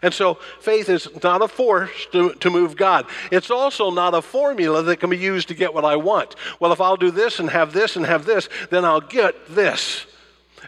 And 0.02 0.12
so 0.12 0.34
faith 0.60 0.90
is 0.90 1.08
not 1.22 1.40
a 1.40 1.48
force 1.48 2.06
to, 2.12 2.34
to 2.34 2.50
move 2.50 2.76
God. 2.76 3.06
It's 3.30 3.50
also 3.50 3.90
not 3.90 4.12
a 4.12 4.20
formula 4.20 4.82
that 4.82 4.98
can 4.98 5.08
be 5.08 5.16
used 5.16 5.48
to 5.48 5.54
get 5.54 5.72
what 5.72 5.84
I 5.86 5.96
want. 5.96 6.34
Well, 6.60 6.72
if 6.72 6.80
I'll 6.80 6.96
do 6.98 7.10
this 7.10 7.38
and 7.38 7.48
have 7.48 7.72
this 7.72 7.96
and 7.96 8.04
have 8.04 8.26
this, 8.26 8.50
then 8.70 8.84
I'll 8.84 9.00
get 9.00 9.34
this. 9.48 10.04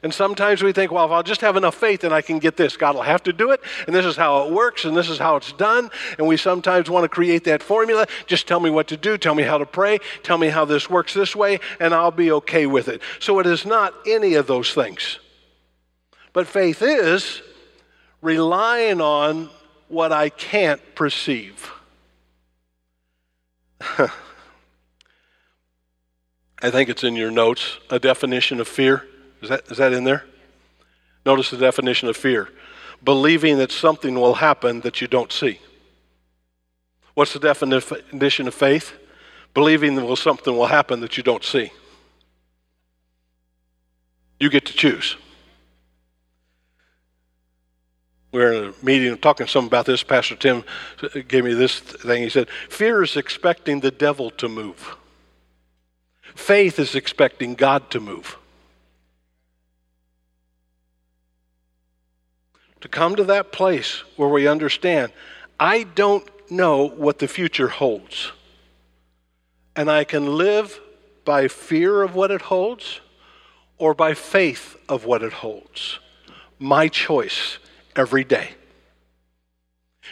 And 0.02 0.12
sometimes 0.12 0.62
we 0.62 0.73
think, 0.73 0.93
well, 0.93 1.05
if 1.05 1.11
I'll 1.11 1.23
just 1.23 1.40
have 1.40 1.57
enough 1.57 1.75
faith, 1.75 2.00
then 2.00 2.12
I 2.12 2.21
can 2.21 2.38
get 2.38 2.57
this. 2.57 2.76
God 2.76 2.95
will 2.95 3.02
have 3.02 3.23
to 3.25 3.33
do 3.33 3.50
it, 3.50 3.61
and 3.87 3.95
this 3.95 4.07
is 4.07 4.17
how 4.17 4.47
it 4.47 4.52
works, 4.52 4.85
and 4.85 4.97
this 4.97 5.09
is 5.09 5.19
how 5.19 5.37
it's 5.37 5.52
done. 5.52 5.90
And 6.19 6.26
we 6.26 6.37
sometimes 6.37 6.88
want 6.88 7.05
to 7.05 7.09
create 7.09 7.45
that 7.45 7.62
formula. 7.62 8.07
Just 8.26 8.47
tell 8.47 8.61
me 8.61 8.71
what 8.71 8.88
to 8.88 8.97
do, 8.97 9.19
tell 9.19 9.35
me 9.35 9.43
how 9.43 9.59
to 9.59 9.67
pray, 9.67 9.99
tell 10.23 10.38
me 10.38 10.49
how 10.49 10.64
this 10.64 10.88
works 10.88 11.14
this 11.14 11.35
way, 11.35 11.61
and 11.81 11.95
I'll 11.95 12.11
be 12.11 12.31
okay 12.33 12.67
with 12.67 12.88
it. 12.88 13.02
So 13.21 13.38
it 13.38 13.47
is 13.47 13.67
not 13.67 13.95
any 14.07 14.35
of 14.35 14.47
those 14.47 14.73
things. 14.73 15.19
But 16.33 16.47
faith 16.47 16.83
is 16.83 17.43
relying 18.21 19.00
on 19.00 19.50
what 19.88 20.12
I 20.12 20.28
can't 20.28 20.81
perceive. 20.95 21.73
I 26.61 26.71
think 26.71 26.88
it's 26.88 27.05
in 27.05 27.14
your 27.14 27.31
notes, 27.31 27.78
a 27.88 27.99
definition 27.99 28.61
of 28.61 28.67
fear. 28.67 29.07
Is 29.42 29.49
that, 29.49 29.71
is 29.71 29.78
that 29.78 29.92
in 29.92 30.04
there? 30.04 30.25
Notice 31.25 31.50
the 31.50 31.57
definition 31.57 32.09
of 32.09 32.16
fear 32.16 32.49
believing 33.02 33.59
that 33.59 33.71
something 33.71 34.14
will 34.14 34.35
happen 34.35 34.80
that 34.80 35.00
you 35.00 35.07
don't 35.07 35.33
see. 35.33 35.61
What's 37.14 37.33
the 37.33 37.40
definition 37.40 38.49
of 38.49 38.54
faith? 38.54 38.92
Believing 39.54 39.97
that 39.97 40.16
something 40.16 40.57
will 40.57 40.66
happen 40.66 41.00
that 41.00 41.16
you 41.16 41.23
don't 41.23 41.45
see. 41.45 41.73
You 44.38 44.50
get 44.50 44.66
to 44.66 44.73
choose. 44.73 45.16
We 48.30 48.40
were 48.40 48.52
in 48.52 48.64
a 48.68 48.85
meeting 48.85 49.16
talking 49.16 49.47
someone 49.47 49.68
about 49.68 49.87
this. 49.87 50.02
Pastor 50.02 50.37
Tim 50.37 50.62
gave 51.26 51.45
me 51.45 51.54
this 51.54 51.80
thing. 51.80 52.23
He 52.23 52.28
said, 52.28 52.49
Fear 52.68 53.02
is 53.02 53.16
expecting 53.16 53.80
the 53.80 53.90
devil 53.90 54.30
to 54.33 54.49
move, 54.49 54.97
faith 56.35 56.78
is 56.78 56.95
expecting 56.95 57.54
God 57.54 57.90
to 57.90 58.00
move. 58.00 58.37
To 62.80 62.88
come 62.88 63.16
to 63.16 63.25
that 63.25 63.52
place 63.52 64.02
where 64.16 64.28
we 64.28 64.47
understand, 64.47 65.12
I 65.58 65.82
don't 65.82 66.28
know 66.50 66.88
what 66.88 67.18
the 67.18 67.28
future 67.28 67.68
holds. 67.68 68.32
And 69.75 69.90
I 69.90 70.04
can 70.04 70.37
live 70.37 70.80
by 71.25 71.49
fear 71.49 72.02
of 72.02 72.14
what 72.14 72.30
it 72.30 72.42
holds 72.42 73.00
or 73.78 73.94
by 73.94 74.14
faith 74.14 74.76
of 74.88 75.04
what 75.04 75.23
it 75.23 75.32
holds. 75.32 75.99
My 76.58 76.88
choice 76.88 77.58
every 77.94 78.25
day. 78.25 78.52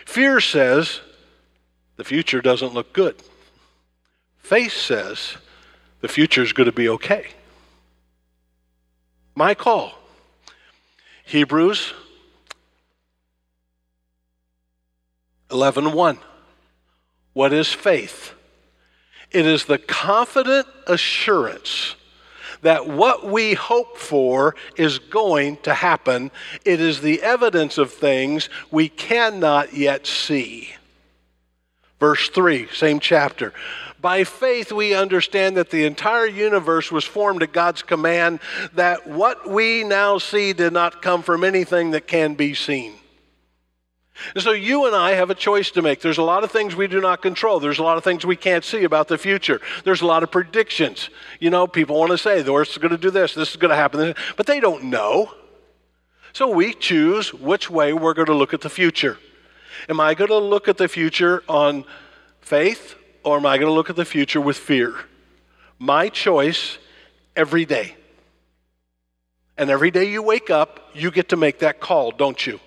Fear 0.04 0.40
says 0.40 1.00
the 1.96 2.04
future 2.04 2.40
doesn't 2.40 2.74
look 2.74 2.92
good. 2.92 3.16
Faith 4.38 4.72
says 4.72 5.36
the 6.00 6.08
future 6.08 6.42
is 6.42 6.52
going 6.52 6.66
to 6.66 6.72
be 6.72 6.88
okay. 6.88 7.28
My 9.34 9.54
call. 9.54 9.92
Hebrews 11.24 11.92
11:1. 15.50 16.18
What 17.32 17.52
is 17.52 17.72
faith? 17.72 18.32
It 19.30 19.46
is 19.46 19.64
the 19.64 19.78
confident 19.78 20.66
assurance 20.86 21.96
that 22.62 22.88
what 22.88 23.26
we 23.26 23.54
hope 23.54 23.98
for 23.98 24.54
is 24.76 24.98
going 24.98 25.58
to 25.58 25.74
happen. 25.74 26.30
It 26.64 26.80
is 26.80 27.00
the 27.00 27.22
evidence 27.22 27.76
of 27.78 27.92
things 27.92 28.48
we 28.70 28.88
cannot 28.88 29.74
yet 29.74 30.06
see. 30.06 30.74
Verse 32.00 32.28
3, 32.28 32.68
same 32.72 33.00
chapter. 33.00 33.52
By 34.00 34.24
faith, 34.24 34.70
we 34.70 34.94
understand 34.94 35.56
that 35.56 35.70
the 35.70 35.84
entire 35.84 36.26
universe 36.26 36.92
was 36.92 37.04
formed 37.04 37.42
at 37.42 37.52
God's 37.52 37.82
command, 37.82 38.40
that 38.74 39.06
what 39.06 39.48
we 39.48 39.82
now 39.82 40.18
see 40.18 40.52
did 40.52 40.72
not 40.72 41.02
come 41.02 41.22
from 41.22 41.42
anything 41.42 41.92
that 41.92 42.06
can 42.06 42.34
be 42.34 42.54
seen. 42.54 42.94
And 44.34 44.42
so 44.42 44.52
you 44.52 44.86
and 44.86 44.94
I 44.94 45.12
have 45.12 45.30
a 45.30 45.34
choice 45.34 45.70
to 45.72 45.82
make. 45.82 46.00
There's 46.00 46.18
a 46.18 46.22
lot 46.22 46.44
of 46.44 46.50
things 46.50 46.74
we 46.74 46.86
do 46.86 47.00
not 47.00 47.22
control. 47.22 47.60
There's 47.60 47.78
a 47.78 47.82
lot 47.82 47.98
of 47.98 48.04
things 48.04 48.24
we 48.24 48.36
can't 48.36 48.64
see 48.64 48.84
about 48.84 49.08
the 49.08 49.18
future. 49.18 49.60
There's 49.84 50.00
a 50.00 50.06
lot 50.06 50.22
of 50.22 50.30
predictions. 50.30 51.10
You 51.38 51.50
know, 51.50 51.66
people 51.66 51.98
want 51.98 52.12
to 52.12 52.18
say, 52.18 52.42
the 52.42 52.54
earth's 52.54 52.78
going 52.78 52.92
to 52.92 52.98
do 52.98 53.10
this, 53.10 53.34
this 53.34 53.50
is 53.50 53.56
going 53.56 53.70
to 53.70 53.76
happen, 53.76 54.14
but 54.36 54.46
they 54.46 54.60
don't 54.60 54.84
know. 54.84 55.32
So 56.32 56.48
we 56.48 56.74
choose 56.74 57.32
which 57.32 57.70
way 57.70 57.92
we're 57.92 58.14
going 58.14 58.26
to 58.26 58.34
look 58.34 58.52
at 58.52 58.60
the 58.60 58.70
future. 58.70 59.18
Am 59.88 60.00
I 60.00 60.14
going 60.14 60.30
to 60.30 60.38
look 60.38 60.68
at 60.68 60.76
the 60.76 60.88
future 60.88 61.42
on 61.48 61.84
faith 62.40 62.96
or 63.24 63.38
am 63.38 63.46
I 63.46 63.58
going 63.58 63.68
to 63.68 63.74
look 63.74 63.90
at 63.90 63.96
the 63.96 64.04
future 64.04 64.40
with 64.40 64.56
fear? 64.56 64.94
My 65.78 66.08
choice 66.08 66.78
every 67.34 67.64
day. 67.64 67.96
And 69.58 69.70
every 69.70 69.90
day 69.90 70.04
you 70.10 70.22
wake 70.22 70.50
up, 70.50 70.90
you 70.94 71.10
get 71.10 71.30
to 71.30 71.36
make 71.36 71.60
that 71.60 71.80
call, 71.80 72.10
don't 72.10 72.46
you? 72.46 72.60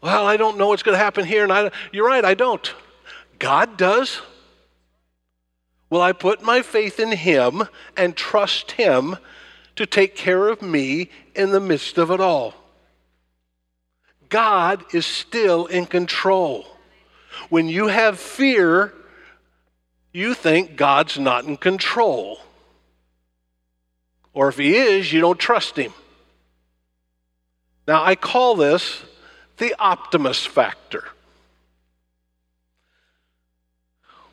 Well, 0.00 0.26
I 0.26 0.36
don't 0.36 0.58
know 0.58 0.68
what's 0.68 0.82
going 0.82 0.94
to 0.94 1.02
happen 1.02 1.24
here. 1.24 1.42
And 1.42 1.52
I, 1.52 1.70
you're 1.92 2.06
right, 2.06 2.24
I 2.24 2.34
don't. 2.34 2.74
God 3.38 3.76
does. 3.76 4.20
Will 5.90 6.02
I 6.02 6.12
put 6.12 6.42
my 6.42 6.62
faith 6.62 6.98
in 6.98 7.12
Him 7.12 7.64
and 7.96 8.16
trust 8.16 8.72
Him 8.72 9.16
to 9.76 9.86
take 9.86 10.16
care 10.16 10.48
of 10.48 10.62
me 10.62 11.10
in 11.34 11.50
the 11.50 11.60
midst 11.60 11.98
of 11.98 12.10
it 12.10 12.20
all? 12.20 12.54
God 14.28 14.84
is 14.92 15.06
still 15.06 15.66
in 15.66 15.86
control. 15.86 16.66
When 17.48 17.68
you 17.68 17.86
have 17.86 18.18
fear, 18.18 18.92
you 20.12 20.34
think 20.34 20.76
God's 20.76 21.18
not 21.18 21.44
in 21.44 21.56
control. 21.56 22.40
Or 24.32 24.48
if 24.48 24.58
He 24.58 24.74
is, 24.74 25.12
you 25.12 25.20
don't 25.20 25.38
trust 25.38 25.76
Him. 25.76 25.92
Now, 27.86 28.02
I 28.02 28.16
call 28.16 28.56
this 28.56 29.02
the 29.56 29.74
optimist 29.78 30.48
factor. 30.48 31.04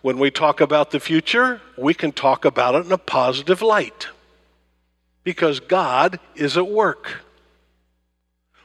When 0.02 0.20
we 0.20 0.32
talk 0.32 0.60
about 0.60 0.92
the 0.92 1.00
future, 1.00 1.62
we 1.78 1.94
can 1.94 2.12
talk 2.12 2.44
about 2.44 2.76
it 2.76 2.86
in 2.86 2.92
a 2.92 2.98
positive 2.98 3.62
light 3.62 4.08
because 5.24 5.62
God 5.62 6.20
is 6.36 6.58
at 6.58 6.68
work. 6.68 7.22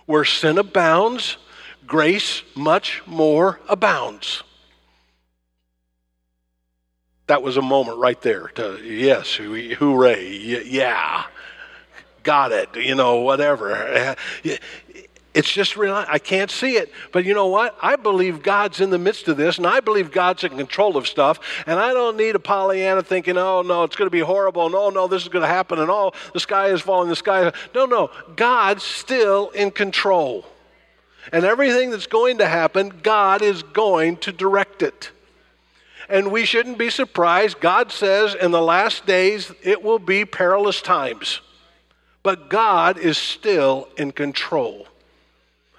Where 0.06 0.24
sin 0.24 0.58
abounds, 0.58 1.36
grace 1.86 2.42
much 2.56 3.02
more 3.06 3.60
abounds. 3.68 4.42
That 7.28 7.42
was 7.42 7.56
a 7.56 7.62
moment 7.62 7.98
right 7.98 8.20
there 8.22 8.48
to, 8.54 8.80
yes, 8.82 9.34
hooray, 9.34 10.28
yeah, 10.64 11.24
got 12.22 12.52
it, 12.52 12.70
you 12.74 12.94
know, 12.94 13.20
whatever. 13.20 14.16
It's 15.34 15.52
just 15.52 15.76
real. 15.76 15.94
I 15.94 16.18
can't 16.18 16.50
see 16.50 16.76
it. 16.76 16.90
But 17.12 17.24
you 17.24 17.34
know 17.34 17.46
what? 17.46 17.76
I 17.82 17.96
believe 17.96 18.42
God's 18.42 18.80
in 18.80 18.90
the 18.90 18.98
midst 18.98 19.28
of 19.28 19.36
this, 19.36 19.58
and 19.58 19.66
I 19.66 19.80
believe 19.80 20.10
God's 20.10 20.42
in 20.42 20.56
control 20.56 20.96
of 20.96 21.06
stuff. 21.06 21.38
And 21.66 21.78
I 21.78 21.92
don't 21.92 22.16
need 22.16 22.34
a 22.34 22.38
Pollyanna 22.38 23.02
thinking, 23.02 23.36
oh, 23.36 23.62
no, 23.62 23.84
it's 23.84 23.94
going 23.94 24.06
to 24.06 24.10
be 24.10 24.20
horrible. 24.20 24.70
No, 24.70 24.88
no, 24.88 25.06
this 25.06 25.22
is 25.22 25.28
going 25.28 25.42
to 25.42 25.48
happen. 25.48 25.78
And 25.78 25.90
oh, 25.90 26.12
the 26.32 26.40
sky 26.40 26.68
is 26.68 26.80
falling. 26.80 27.10
The 27.10 27.16
sky. 27.16 27.48
Is... 27.48 27.52
No, 27.74 27.84
no. 27.84 28.10
God's 28.36 28.82
still 28.82 29.50
in 29.50 29.70
control. 29.70 30.46
And 31.30 31.44
everything 31.44 31.90
that's 31.90 32.06
going 32.06 32.38
to 32.38 32.46
happen, 32.46 33.00
God 33.02 33.42
is 33.42 33.62
going 33.62 34.16
to 34.18 34.32
direct 34.32 34.82
it. 34.82 35.10
And 36.08 36.32
we 36.32 36.46
shouldn't 36.46 36.78
be 36.78 36.88
surprised. 36.88 37.60
God 37.60 37.92
says 37.92 38.34
in 38.34 38.50
the 38.50 38.62
last 38.62 39.04
days 39.04 39.52
it 39.62 39.82
will 39.82 39.98
be 39.98 40.24
perilous 40.24 40.80
times. 40.80 41.42
But 42.22 42.48
God 42.48 42.96
is 42.96 43.18
still 43.18 43.88
in 43.98 44.12
control 44.12 44.88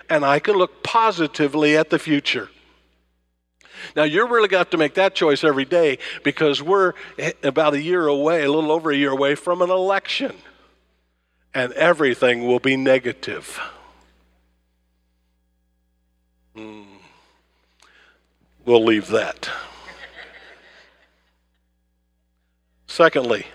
and 0.09 0.25
I 0.25 0.39
can 0.39 0.55
look 0.55 0.83
positively 0.83 1.77
at 1.77 1.89
the 1.89 1.99
future. 1.99 2.49
Now, 3.95 4.03
you're 4.03 4.27
really 4.27 4.49
got 4.49 4.71
to 4.71 4.77
make 4.77 4.95
that 4.95 5.15
choice 5.15 5.43
every 5.43 5.65
day 5.65 5.99
because 6.23 6.61
we're 6.61 6.93
about 7.43 7.73
a 7.73 7.81
year 7.81 8.07
away, 8.07 8.43
a 8.43 8.51
little 8.51 8.71
over 8.71 8.91
a 8.91 8.95
year 8.95 9.11
away 9.11 9.35
from 9.35 9.61
an 9.61 9.69
election, 9.69 10.35
and 11.53 11.71
everything 11.73 12.45
will 12.45 12.59
be 12.59 12.75
negative. 12.75 13.59
Mm. 16.55 16.85
We'll 18.65 18.83
leave 18.83 19.07
that. 19.07 19.49
Secondly, 22.87 23.47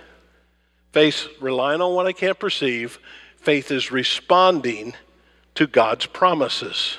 faith 0.93 1.29
relying 1.39 1.83
on 1.83 1.95
what 1.95 2.07
I 2.07 2.13
can't 2.13 2.39
perceive, 2.39 2.99
faith 3.37 3.71
is 3.71 3.93
responding 3.93 4.95
to 5.55 5.67
God's 5.67 6.07
promises. 6.07 6.99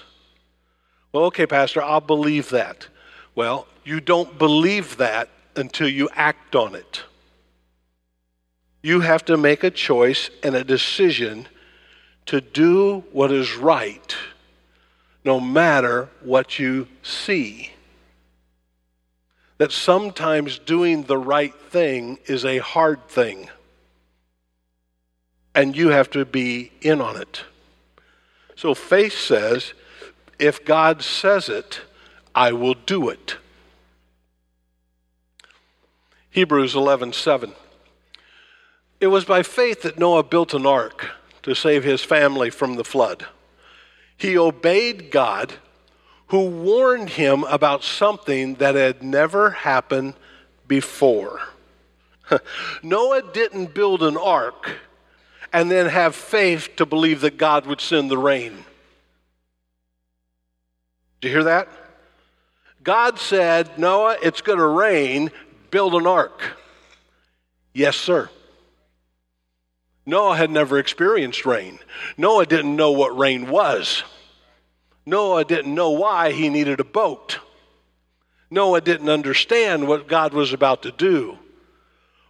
Well, 1.12 1.26
okay, 1.26 1.46
Pastor, 1.46 1.82
I'll 1.82 2.02
believe 2.02 2.50
that. 2.50 2.88
Well, 3.36 3.68
you 3.84 4.00
don't 4.00 4.38
believe 4.38 4.98
that 4.98 5.30
until 5.56 5.88
you 5.88 6.10
act 6.14 6.56
on 6.56 6.76
it. 6.76 7.04
You 8.82 9.00
have 9.00 9.26
to 9.26 9.38
make 9.38 9.64
a 9.64 9.72
choice 9.72 10.30
and 10.44 10.56
a 10.56 10.64
decision 10.64 11.48
to 12.26 12.42
do 12.42 13.04
what 13.12 13.32
is 13.32 13.56
right, 13.56 14.16
no 15.24 15.40
matter 15.40 16.10
what 16.22 16.60
you 16.60 16.88
see. 17.02 17.72
That 19.58 19.72
sometimes 19.72 20.60
doing 20.60 21.04
the 21.04 21.18
right 21.18 21.56
thing 21.70 22.20
is 22.26 22.44
a 22.44 22.58
hard 22.58 23.08
thing, 23.08 23.50
and 25.54 25.76
you 25.76 25.90
have 25.90 26.10
to 26.12 26.26
be 26.26 26.72
in 26.82 27.00
on 27.00 27.20
it. 27.20 27.44
So 28.66 28.74
faith 28.74 29.16
says, 29.16 29.74
if 30.40 30.66
God 30.66 31.04
says 31.04 31.50
it, 31.50 31.82
I 32.34 32.52
will 32.52 32.74
do 32.74 33.10
it. 33.10 33.38
Hebrews 36.32 36.74
11:7 36.74 37.54
It 39.00 39.06
was 39.06 39.24
by 39.24 39.44
faith 39.44 39.84
that 39.84 40.00
Noah 40.00 40.24
built 40.24 40.56
an 40.56 40.66
ark 40.66 41.12
to 41.44 41.54
save 41.54 41.84
his 41.84 42.04
family 42.04 42.50
from 42.50 42.76
the 42.76 42.84
flood. 42.84 43.28
He 44.18 44.36
obeyed 44.36 45.12
God 45.12 45.54
who 46.30 46.50
warned 46.50 47.12
him 47.12 47.44
about 47.44 47.84
something 47.84 48.56
that 48.56 48.74
had 48.74 49.04
never 49.04 49.52
happened 49.52 50.16
before. 50.68 51.40
Noah 52.82 53.32
didn't 53.32 53.76
build 53.76 54.02
an 54.02 54.18
ark 54.18 54.80
and 55.56 55.72
then 55.72 55.86
have 55.86 56.14
faith 56.14 56.76
to 56.76 56.86
believe 56.86 57.22
that 57.22 57.38
God 57.38 57.66
would 57.66 57.80
send 57.80 58.12
the 58.12 58.18
rain. 58.18 58.66
Do 61.22 61.30
you 61.30 61.34
hear 61.34 61.46
that? 61.46 61.70
God 62.84 63.18
said, 63.18 63.80
Noah, 63.80 64.18
it's 64.22 64.42
going 64.42 64.60
to 64.60 64.68
rain, 64.68 65.32
build 65.72 65.96
an 65.96 66.06
ark. 66.06 66.42
Yes, 67.74 67.96
sir. 67.96 68.30
Noah 70.06 70.36
had 70.36 70.52
never 70.52 70.78
experienced 70.78 71.46
rain. 71.46 71.80
Noah 72.18 72.46
didn't 72.46 72.76
know 72.76 72.92
what 72.92 73.18
rain 73.18 73.50
was. 73.50 74.04
Noah 75.06 75.46
didn't 75.46 75.74
know 75.74 75.92
why 75.92 76.34
he 76.34 76.50
needed 76.50 76.82
a 76.82 76.84
boat. 76.84 77.40
Noah 78.52 78.82
didn't 78.82 79.08
understand 79.08 79.88
what 79.88 80.10
God 80.10 80.34
was 80.34 80.52
about 80.52 80.84
to 80.84 80.92
do. 80.92 81.38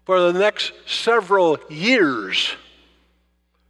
For 0.04 0.32
the 0.32 0.38
next 0.38 0.74
several 0.86 1.58
years, 1.72 2.56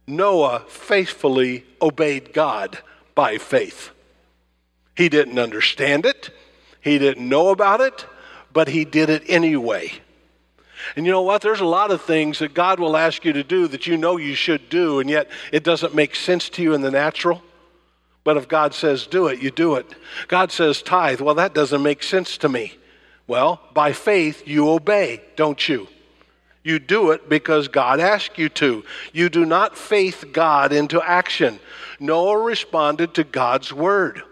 Noah 0.06 0.64
faithfully 0.68 1.64
obeyed 1.80 2.32
God 2.32 2.78
by 3.14 3.38
faith. 3.38 3.90
He 4.96 5.08
didn't 5.08 5.38
understand 5.38 6.06
it, 6.06 6.30
he 6.80 6.98
didn't 6.98 7.28
know 7.28 7.48
about 7.48 7.80
it, 7.80 8.06
but 8.52 8.68
he 8.68 8.84
did 8.84 9.10
it 9.10 9.24
anyway. 9.26 9.92
And 10.94 11.04
you 11.04 11.12
know 11.12 11.22
what? 11.22 11.42
There's 11.42 11.60
a 11.60 11.66
lot 11.66 11.90
of 11.90 12.02
things 12.02 12.38
that 12.38 12.54
God 12.54 12.78
will 12.78 12.96
ask 12.96 13.24
you 13.24 13.32
to 13.32 13.42
do 13.42 13.66
that 13.68 13.86
you 13.86 13.96
know 13.96 14.18
you 14.18 14.34
should 14.34 14.68
do, 14.68 15.00
and 15.00 15.10
yet 15.10 15.28
it 15.50 15.64
doesn't 15.64 15.94
make 15.94 16.14
sense 16.14 16.48
to 16.50 16.62
you 16.62 16.74
in 16.74 16.82
the 16.82 16.90
natural. 16.90 17.42
But 18.22 18.36
if 18.36 18.48
God 18.48 18.74
says 18.74 19.06
do 19.06 19.26
it, 19.26 19.40
you 19.40 19.50
do 19.50 19.74
it. 19.76 19.86
God 20.28 20.52
says 20.52 20.82
tithe. 20.82 21.20
Well, 21.20 21.36
that 21.36 21.54
doesn't 21.54 21.82
make 21.82 22.02
sense 22.02 22.38
to 22.38 22.48
me. 22.48 22.76
Well, 23.26 23.60
by 23.74 23.92
faith, 23.92 24.46
you 24.46 24.68
obey, 24.68 25.22
don't 25.34 25.68
you? 25.68 25.88
You 26.66 26.80
do 26.80 27.12
it 27.12 27.28
because 27.28 27.68
God 27.68 28.00
asked 28.00 28.38
you 28.38 28.48
to. 28.48 28.84
You 29.12 29.28
do 29.28 29.46
not 29.46 29.78
faith 29.78 30.24
God 30.32 30.72
into 30.72 31.00
action. 31.00 31.60
Noah 32.00 32.38
responded 32.38 33.14
to 33.14 33.22
God's 33.22 33.72
word. 33.72 34.22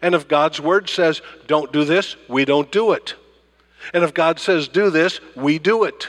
And 0.00 0.14
if 0.14 0.26
God's 0.26 0.58
word 0.58 0.88
says, 0.88 1.20
don't 1.46 1.70
do 1.74 1.84
this, 1.84 2.16
we 2.28 2.46
don't 2.46 2.72
do 2.72 2.92
it. 2.92 3.14
And 3.92 4.02
if 4.04 4.14
God 4.14 4.40
says, 4.40 4.68
do 4.68 4.88
this, 4.88 5.20
we 5.34 5.58
do 5.58 5.84
it. 5.84 6.08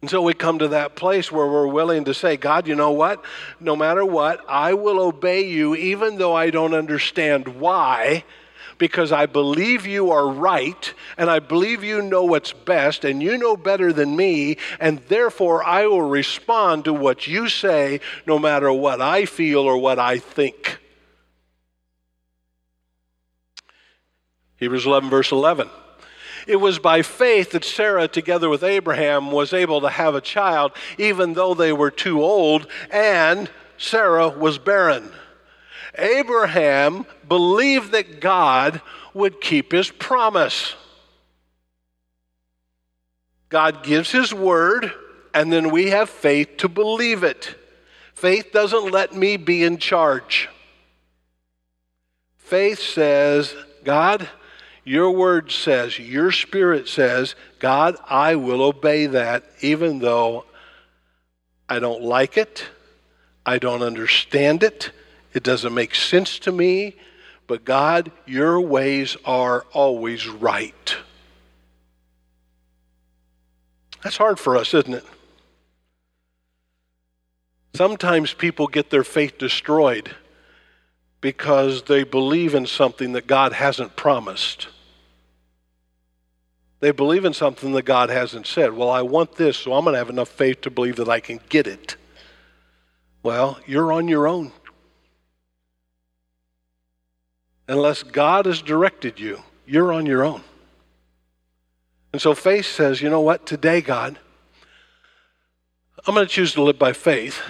And 0.00 0.10
so 0.10 0.22
we 0.22 0.34
come 0.34 0.58
to 0.58 0.68
that 0.68 0.96
place 0.96 1.30
where 1.30 1.46
we're 1.46 1.68
willing 1.68 2.02
to 2.06 2.14
say, 2.14 2.36
God, 2.36 2.66
you 2.66 2.74
know 2.74 2.90
what? 2.90 3.24
No 3.60 3.76
matter 3.76 4.04
what, 4.04 4.44
I 4.48 4.74
will 4.74 4.98
obey 4.98 5.48
you 5.48 5.76
even 5.76 6.18
though 6.18 6.34
I 6.34 6.50
don't 6.50 6.74
understand 6.74 7.46
why 7.46 8.24
because 8.78 9.12
I 9.12 9.26
believe 9.26 9.86
you 9.86 10.10
are 10.10 10.28
right 10.28 10.92
and 11.16 11.30
I 11.30 11.38
believe 11.38 11.84
you 11.84 12.02
know 12.02 12.24
what's 12.24 12.52
best 12.52 13.04
and 13.04 13.22
you 13.22 13.38
know 13.38 13.56
better 13.56 13.92
than 13.92 14.16
me, 14.16 14.58
and 14.80 14.98
therefore 15.08 15.64
I 15.64 15.86
will 15.86 16.02
respond 16.02 16.84
to 16.84 16.92
what 16.92 17.26
you 17.26 17.48
say 17.48 18.00
no 18.26 18.38
matter 18.38 18.72
what 18.72 19.00
I 19.00 19.24
feel 19.24 19.60
or 19.60 19.78
what 19.78 19.98
I 19.98 20.18
think. 20.18 20.80
Hebrews 24.56 24.86
11, 24.86 25.10
verse 25.10 25.32
11. 25.32 25.68
It 26.46 26.56
was 26.56 26.78
by 26.78 27.02
faith 27.02 27.52
that 27.52 27.64
Sarah, 27.64 28.08
together 28.08 28.48
with 28.48 28.62
Abraham, 28.62 29.30
was 29.30 29.52
able 29.52 29.80
to 29.80 29.88
have 29.88 30.14
a 30.14 30.20
child, 30.20 30.72
even 30.98 31.34
though 31.34 31.54
they 31.54 31.72
were 31.72 31.90
too 31.90 32.22
old, 32.22 32.66
and 32.90 33.50
Sarah 33.78 34.28
was 34.28 34.58
barren. 34.58 35.10
Abraham 35.96 37.06
believed 37.28 37.92
that 37.92 38.20
God 38.20 38.80
would 39.12 39.40
keep 39.40 39.72
his 39.72 39.90
promise. 39.90 40.74
God 43.48 43.84
gives 43.84 44.10
his 44.10 44.34
word, 44.34 44.92
and 45.32 45.52
then 45.52 45.70
we 45.70 45.90
have 45.90 46.10
faith 46.10 46.56
to 46.58 46.68
believe 46.68 47.22
it. 47.22 47.54
Faith 48.14 48.50
doesn't 48.52 48.90
let 48.90 49.14
me 49.14 49.36
be 49.36 49.62
in 49.62 49.78
charge. 49.78 50.48
Faith 52.36 52.80
says, 52.80 53.54
God, 53.84 54.28
your 54.84 55.10
word 55.10 55.50
says, 55.50 55.98
your 55.98 56.30
spirit 56.30 56.88
says, 56.88 57.34
God, 57.58 57.96
I 58.08 58.34
will 58.36 58.62
obey 58.62 59.06
that 59.06 59.44
even 59.60 59.98
though 59.98 60.44
I 61.68 61.78
don't 61.78 62.02
like 62.02 62.36
it, 62.36 62.66
I 63.46 63.58
don't 63.58 63.82
understand 63.82 64.62
it, 64.62 64.90
it 65.34 65.42
doesn't 65.42 65.74
make 65.74 65.94
sense 65.94 66.38
to 66.40 66.52
me, 66.52 66.96
but 67.46 67.64
God, 67.64 68.10
your 68.24 68.60
ways 68.60 69.16
are 69.24 69.66
always 69.72 70.26
right. 70.26 70.96
That's 74.02 74.16
hard 74.16 74.38
for 74.38 74.56
us, 74.56 74.72
isn't 74.72 74.94
it? 74.94 75.04
Sometimes 77.74 78.32
people 78.32 78.68
get 78.68 78.90
their 78.90 79.02
faith 79.02 79.36
destroyed 79.36 80.14
because 81.20 81.82
they 81.82 82.04
believe 82.04 82.54
in 82.54 82.66
something 82.66 83.12
that 83.12 83.26
God 83.26 83.52
hasn't 83.52 83.96
promised. 83.96 84.68
They 86.80 86.92
believe 86.92 87.24
in 87.24 87.32
something 87.32 87.72
that 87.72 87.86
God 87.86 88.10
hasn't 88.10 88.46
said. 88.46 88.74
Well, 88.74 88.90
I 88.90 89.02
want 89.02 89.34
this, 89.36 89.56
so 89.56 89.72
I'm 89.72 89.84
going 89.84 89.94
to 89.94 89.98
have 89.98 90.10
enough 90.10 90.28
faith 90.28 90.60
to 90.60 90.70
believe 90.70 90.96
that 90.96 91.08
I 91.08 91.18
can 91.18 91.40
get 91.48 91.66
it. 91.66 91.96
Well, 93.22 93.58
you're 93.66 93.90
on 93.90 94.06
your 94.06 94.28
own 94.28 94.52
unless 97.68 98.02
God 98.02 98.46
has 98.46 98.62
directed 98.62 99.18
you, 99.18 99.42
you're 99.66 99.92
on 99.92 100.06
your 100.06 100.24
own. 100.24 100.42
And 102.12 102.22
so 102.22 102.34
faith 102.34 102.66
says, 102.66 103.02
you 103.02 103.10
know 103.10 103.20
what, 103.20 103.46
today, 103.46 103.80
God, 103.80 104.18
I'm 106.06 106.14
going 106.14 106.26
to 106.26 106.32
choose 106.32 106.52
to 106.54 106.62
live 106.62 106.78
by 106.78 106.92
faith. 106.92 107.40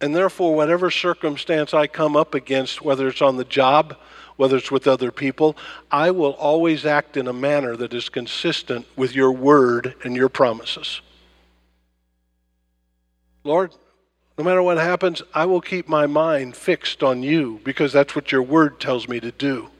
And 0.00 0.14
therefore, 0.14 0.54
whatever 0.54 0.90
circumstance 0.90 1.72
I 1.72 1.86
come 1.86 2.16
up 2.16 2.34
against, 2.34 2.82
whether 2.82 3.08
it's 3.08 3.22
on 3.22 3.36
the 3.36 3.44
job, 3.44 3.96
whether 4.36 4.56
it's 4.56 4.70
with 4.70 4.86
other 4.86 5.12
people, 5.12 5.56
I 5.90 6.10
will 6.10 6.32
always 6.32 6.84
act 6.84 7.16
in 7.16 7.28
a 7.28 7.32
manner 7.32 7.76
that 7.76 7.94
is 7.94 8.08
consistent 8.08 8.86
with 8.96 9.14
your 9.14 9.30
word 9.32 9.94
and 10.04 10.16
your 10.16 10.28
promises. 10.28 11.00
Lord, 13.44 13.72
no 14.36 14.44
matter 14.44 14.62
what 14.62 14.78
happens, 14.78 15.22
I 15.32 15.44
will 15.46 15.60
keep 15.60 15.88
my 15.88 16.06
mind 16.06 16.56
fixed 16.56 17.02
on 17.02 17.22
you 17.22 17.60
because 17.64 17.92
that's 17.92 18.16
what 18.16 18.32
your 18.32 18.42
word 18.42 18.80
tells 18.80 19.08
me 19.08 19.20
to 19.20 19.30
do. 19.30 19.70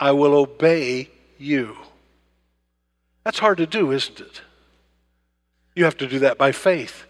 I 0.00 0.12
will 0.12 0.34
obey 0.34 1.10
you. 1.38 1.76
That's 3.24 3.40
hard 3.40 3.58
to 3.58 3.66
do, 3.66 3.92
isn't 3.92 4.20
it? 4.20 4.42
You 5.74 5.84
have 5.84 5.98
to 5.98 6.08
do 6.08 6.18
that 6.20 6.38
by 6.38 6.52
faith, 6.52 7.04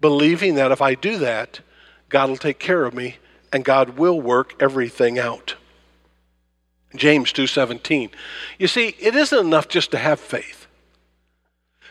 believing 0.00 0.56
that 0.56 0.72
if 0.72 0.82
I 0.82 0.94
do 0.94 1.18
that, 1.18 1.60
God 2.08 2.28
will 2.28 2.36
take 2.36 2.58
care 2.58 2.84
of 2.84 2.94
me 2.94 3.16
and 3.52 3.64
God 3.64 3.90
will 3.90 4.20
work 4.20 4.54
everything 4.60 5.18
out. 5.18 5.54
James 6.96 7.32
2:17. 7.32 8.10
You 8.58 8.68
see, 8.68 8.96
it 8.98 9.14
isn't 9.14 9.38
enough 9.38 9.68
just 9.68 9.90
to 9.92 9.98
have 9.98 10.20
faith. 10.20 10.61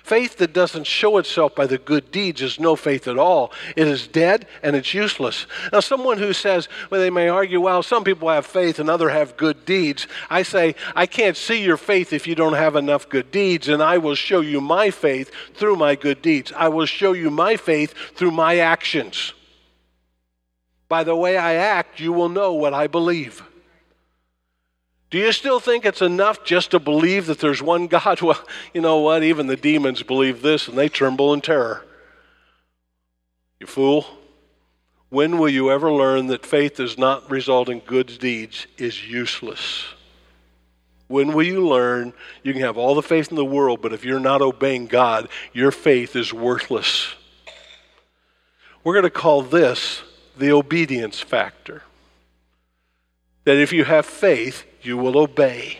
Faith 0.03 0.37
that 0.37 0.51
doesn't 0.51 0.85
show 0.85 1.17
itself 1.17 1.55
by 1.55 1.67
the 1.67 1.77
good 1.77 2.11
deeds 2.11 2.41
is 2.41 2.59
no 2.59 2.75
faith 2.75 3.07
at 3.07 3.17
all. 3.17 3.51
It 3.75 3.87
is 3.87 4.07
dead 4.07 4.47
and 4.63 4.75
it's 4.75 4.93
useless. 4.93 5.45
Now, 5.71 5.79
someone 5.79 6.17
who 6.17 6.33
says, 6.33 6.67
well, 6.89 6.99
they 6.99 7.09
may 7.09 7.27
argue, 7.27 7.61
well, 7.61 7.83
some 7.83 8.03
people 8.03 8.27
have 8.29 8.45
faith 8.45 8.79
and 8.79 8.89
others 8.89 9.11
have 9.11 9.37
good 9.37 9.63
deeds. 9.63 10.07
I 10.29 10.43
say, 10.43 10.75
I 10.95 11.05
can't 11.05 11.37
see 11.37 11.63
your 11.63 11.77
faith 11.77 12.13
if 12.13 12.25
you 12.25 12.33
don't 12.33 12.53
have 12.53 12.75
enough 12.75 13.09
good 13.09 13.31
deeds, 13.31 13.67
and 13.67 13.81
I 13.81 13.99
will 13.99 14.15
show 14.15 14.41
you 14.41 14.59
my 14.59 14.89
faith 14.89 15.31
through 15.53 15.75
my 15.75 15.95
good 15.95 16.21
deeds. 16.21 16.51
I 16.55 16.67
will 16.69 16.87
show 16.87 17.13
you 17.13 17.29
my 17.29 17.55
faith 17.55 17.93
through 18.15 18.31
my 18.31 18.57
actions. 18.57 19.33
By 20.89 21.03
the 21.03 21.15
way 21.15 21.37
I 21.37 21.53
act, 21.53 21.99
you 21.99 22.11
will 22.11 22.29
know 22.29 22.53
what 22.53 22.73
I 22.73 22.87
believe. 22.87 23.43
Do 25.11 25.17
you 25.17 25.33
still 25.33 25.59
think 25.59 25.85
it's 25.85 26.01
enough 26.01 26.45
just 26.45 26.71
to 26.71 26.79
believe 26.79 27.25
that 27.25 27.39
there's 27.39 27.61
one 27.61 27.87
God? 27.87 28.21
Well, 28.21 28.43
you 28.73 28.79
know 28.81 28.99
what? 28.99 29.23
Even 29.23 29.47
the 29.47 29.57
demons 29.57 30.01
believe 30.03 30.41
this 30.41 30.67
and 30.67 30.77
they 30.77 30.87
tremble 30.87 31.33
in 31.33 31.41
terror. 31.41 31.85
You 33.59 33.67
fool. 33.67 34.05
When 35.09 35.37
will 35.37 35.49
you 35.49 35.69
ever 35.69 35.91
learn 35.91 36.27
that 36.27 36.45
faith 36.45 36.77
does 36.77 36.97
not 36.97 37.29
result 37.29 37.67
in 37.67 37.79
good 37.79 38.17
deeds 38.19 38.65
is 38.77 39.05
useless? 39.05 39.85
When 41.09 41.33
will 41.33 41.43
you 41.43 41.67
learn 41.67 42.13
you 42.41 42.53
can 42.53 42.61
have 42.61 42.77
all 42.77 42.95
the 42.95 43.01
faith 43.01 43.29
in 43.29 43.35
the 43.35 43.43
world, 43.43 43.81
but 43.81 43.91
if 43.91 44.05
you're 44.05 44.21
not 44.21 44.41
obeying 44.41 44.87
God, 44.87 45.27
your 45.51 45.71
faith 45.71 46.15
is 46.15 46.33
worthless? 46.33 47.13
We're 48.85 48.93
going 48.93 49.03
to 49.03 49.09
call 49.09 49.41
this 49.41 50.03
the 50.37 50.53
obedience 50.53 51.19
factor. 51.19 51.83
That 53.43 53.57
if 53.57 53.73
you 53.73 53.83
have 53.83 54.05
faith, 54.05 54.65
you 54.81 54.97
will 54.97 55.17
obey. 55.17 55.79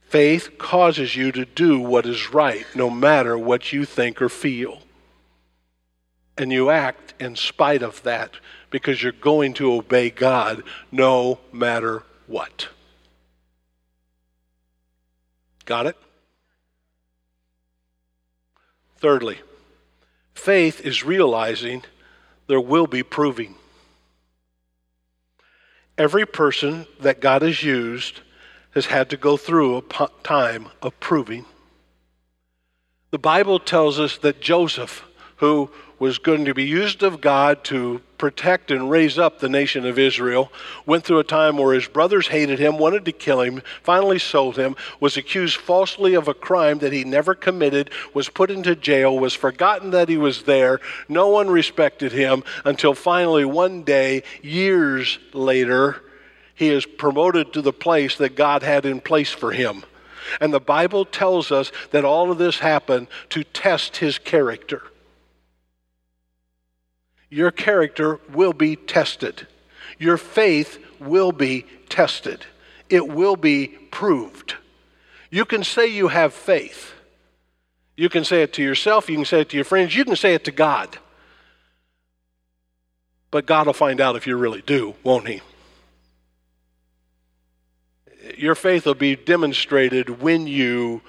Faith 0.00 0.56
causes 0.58 1.14
you 1.14 1.30
to 1.32 1.44
do 1.44 1.78
what 1.78 2.06
is 2.06 2.32
right, 2.32 2.64
no 2.74 2.88
matter 2.88 3.36
what 3.36 3.72
you 3.72 3.84
think 3.84 4.22
or 4.22 4.28
feel. 4.28 4.80
And 6.36 6.52
you 6.52 6.70
act 6.70 7.14
in 7.20 7.36
spite 7.36 7.82
of 7.82 8.02
that 8.04 8.32
because 8.70 9.02
you're 9.02 9.12
going 9.12 9.54
to 9.54 9.72
obey 9.72 10.08
God 10.08 10.62
no 10.90 11.40
matter 11.52 12.04
what. 12.26 12.68
Got 15.64 15.86
it? 15.86 15.96
Thirdly, 18.96 19.38
faith 20.34 20.80
is 20.80 21.04
realizing 21.04 21.82
there 22.46 22.60
will 22.60 22.86
be 22.86 23.02
proving. 23.02 23.56
Every 25.98 26.24
person 26.24 26.86
that 27.00 27.20
God 27.20 27.42
has 27.42 27.62
used 27.62 28.20
has 28.70 28.86
had 28.86 29.10
to 29.10 29.16
go 29.16 29.36
through 29.36 29.76
a 29.78 30.08
time 30.22 30.68
of 30.80 30.98
proving. 31.00 31.44
The 33.10 33.18
Bible 33.18 33.58
tells 33.58 33.98
us 33.98 34.16
that 34.18 34.40
Joseph, 34.40 35.04
who 35.36 35.70
was 35.98 36.18
going 36.18 36.44
to 36.44 36.54
be 36.54 36.64
used 36.64 37.02
of 37.02 37.20
God 37.20 37.64
to 37.64 38.00
protect 38.18 38.70
and 38.70 38.90
raise 38.90 39.18
up 39.18 39.38
the 39.38 39.48
nation 39.48 39.86
of 39.86 39.98
Israel, 39.98 40.52
went 40.86 41.04
through 41.04 41.20
a 41.20 41.24
time 41.24 41.56
where 41.56 41.74
his 41.74 41.86
brothers 41.86 42.28
hated 42.28 42.58
him, 42.58 42.78
wanted 42.78 43.04
to 43.04 43.12
kill 43.12 43.40
him, 43.40 43.62
finally 43.82 44.18
sold 44.18 44.56
him, 44.56 44.76
was 45.00 45.16
accused 45.16 45.56
falsely 45.56 46.14
of 46.14 46.28
a 46.28 46.34
crime 46.34 46.78
that 46.78 46.92
he 46.92 47.04
never 47.04 47.34
committed, 47.34 47.90
was 48.14 48.28
put 48.28 48.50
into 48.50 48.74
jail, 48.74 49.18
was 49.18 49.34
forgotten 49.34 49.90
that 49.90 50.08
he 50.08 50.16
was 50.16 50.42
there. 50.42 50.80
No 51.08 51.28
one 51.28 51.48
respected 51.48 52.12
him 52.12 52.42
until 52.64 52.94
finally 52.94 53.44
one 53.44 53.82
day, 53.82 54.24
years 54.42 55.18
later, 55.32 56.02
he 56.54 56.68
is 56.68 56.84
promoted 56.84 57.52
to 57.52 57.62
the 57.62 57.72
place 57.72 58.16
that 58.16 58.34
God 58.34 58.62
had 58.62 58.84
in 58.84 59.00
place 59.00 59.30
for 59.30 59.52
him. 59.52 59.84
And 60.40 60.52
the 60.52 60.60
Bible 60.60 61.04
tells 61.04 61.50
us 61.52 61.72
that 61.92 62.04
all 62.04 62.30
of 62.30 62.38
this 62.38 62.58
happened 62.58 63.06
to 63.30 63.44
test 63.44 63.98
his 63.98 64.18
character 64.18 64.82
your 67.30 67.50
character 67.50 68.20
will 68.32 68.52
be 68.52 68.76
tested. 68.76 69.46
Your 69.98 70.16
faith 70.16 70.78
will 70.98 71.32
be 71.32 71.66
tested. 71.88 72.46
It 72.88 73.08
will 73.08 73.36
be 73.36 73.68
proved. 73.90 74.54
You 75.30 75.44
can 75.44 75.62
say 75.62 75.86
you 75.86 76.08
have 76.08 76.32
faith. 76.32 76.92
You 77.96 78.08
can 78.08 78.24
say 78.24 78.42
it 78.42 78.52
to 78.54 78.62
yourself, 78.62 79.10
you 79.10 79.16
can 79.16 79.24
say 79.24 79.40
it 79.40 79.50
to 79.50 79.56
your 79.56 79.64
friends, 79.64 79.94
you 79.94 80.04
can 80.04 80.16
say 80.16 80.34
it 80.34 80.44
to 80.44 80.52
God. 80.52 80.98
But 83.30 83.44
God 83.44 83.66
will 83.66 83.74
find 83.74 84.00
out 84.00 84.16
if 84.16 84.26
you 84.26 84.36
really 84.36 84.62
do, 84.62 84.94
won't 85.02 85.28
He? 85.28 85.42
Your 88.36 88.54
faith 88.54 88.86
will 88.86 88.94
be 88.94 89.16
demonstrated 89.16 90.22
when 90.22 90.46
you 90.46 91.02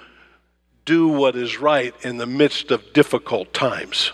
do 0.84 1.08
what 1.08 1.36
is 1.36 1.58
right 1.58 1.94
in 2.02 2.16
the 2.18 2.26
midst 2.26 2.70
of 2.70 2.92
difficult 2.92 3.54
times 3.54 4.12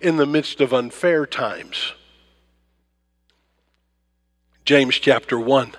in 0.00 0.16
the 0.16 0.26
midst 0.26 0.60
of 0.60 0.72
unfair 0.72 1.26
times. 1.26 1.92
James 4.64 4.96
chapter 4.96 5.38
1. 5.38 5.74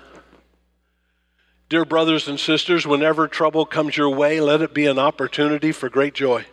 Dear 1.68 1.84
brothers 1.84 2.26
and 2.26 2.40
sisters, 2.40 2.84
whenever 2.84 3.28
trouble 3.28 3.64
comes 3.64 3.96
your 3.96 4.10
way, 4.10 4.40
let 4.40 4.60
it 4.60 4.74
be 4.74 4.86
an 4.86 4.98
opportunity 4.98 5.70
for 5.70 5.88
great 5.88 6.14
joy. 6.14 6.44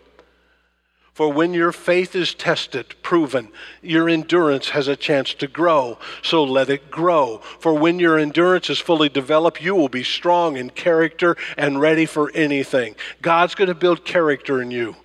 For 1.18 1.34
when 1.34 1.56
your 1.56 1.72
faith 1.72 2.16
is 2.16 2.36
tested, 2.36 2.94
proven, 3.02 3.48
your 3.82 4.08
endurance 4.08 4.70
has 4.70 4.88
a 4.88 4.96
chance 4.96 5.34
to 5.34 5.48
grow. 5.48 5.98
So 6.22 6.44
let 6.44 6.70
it 6.70 6.92
grow. 6.92 7.40
For 7.40 7.74
when 7.74 7.98
your 7.98 8.20
endurance 8.20 8.70
is 8.70 8.78
fully 8.78 9.10
developed, 9.10 9.60
you 9.60 9.74
will 9.74 9.90
be 9.90 10.04
strong 10.04 10.58
in 10.58 10.70
character 10.70 11.36
and 11.58 11.82
ready 11.82 12.06
for 12.06 12.30
anything. 12.36 12.96
God's 13.24 13.56
going 13.56 13.70
to 13.70 13.74
build 13.74 14.06
character 14.06 14.62
in 14.62 14.70
you. 14.70 14.96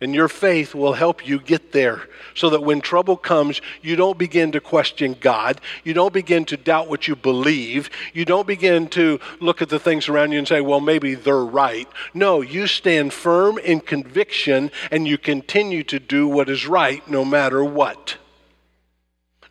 And 0.00 0.14
your 0.14 0.28
faith 0.28 0.76
will 0.76 0.92
help 0.92 1.26
you 1.26 1.40
get 1.40 1.72
there 1.72 2.08
so 2.34 2.50
that 2.50 2.62
when 2.62 2.80
trouble 2.80 3.16
comes, 3.16 3.60
you 3.82 3.96
don't 3.96 4.16
begin 4.16 4.52
to 4.52 4.60
question 4.60 5.16
God. 5.20 5.60
You 5.82 5.92
don't 5.92 6.12
begin 6.12 6.44
to 6.46 6.56
doubt 6.56 6.88
what 6.88 7.08
you 7.08 7.16
believe. 7.16 7.90
You 8.12 8.24
don't 8.24 8.46
begin 8.46 8.86
to 8.90 9.18
look 9.40 9.60
at 9.60 9.70
the 9.70 9.80
things 9.80 10.08
around 10.08 10.30
you 10.30 10.38
and 10.38 10.46
say, 10.46 10.60
well, 10.60 10.78
maybe 10.78 11.16
they're 11.16 11.44
right. 11.44 11.88
No, 12.14 12.42
you 12.42 12.68
stand 12.68 13.12
firm 13.12 13.58
in 13.58 13.80
conviction 13.80 14.70
and 14.92 15.08
you 15.08 15.18
continue 15.18 15.82
to 15.84 15.98
do 15.98 16.28
what 16.28 16.48
is 16.48 16.64
right 16.64 17.06
no 17.10 17.24
matter 17.24 17.64
what. 17.64 18.18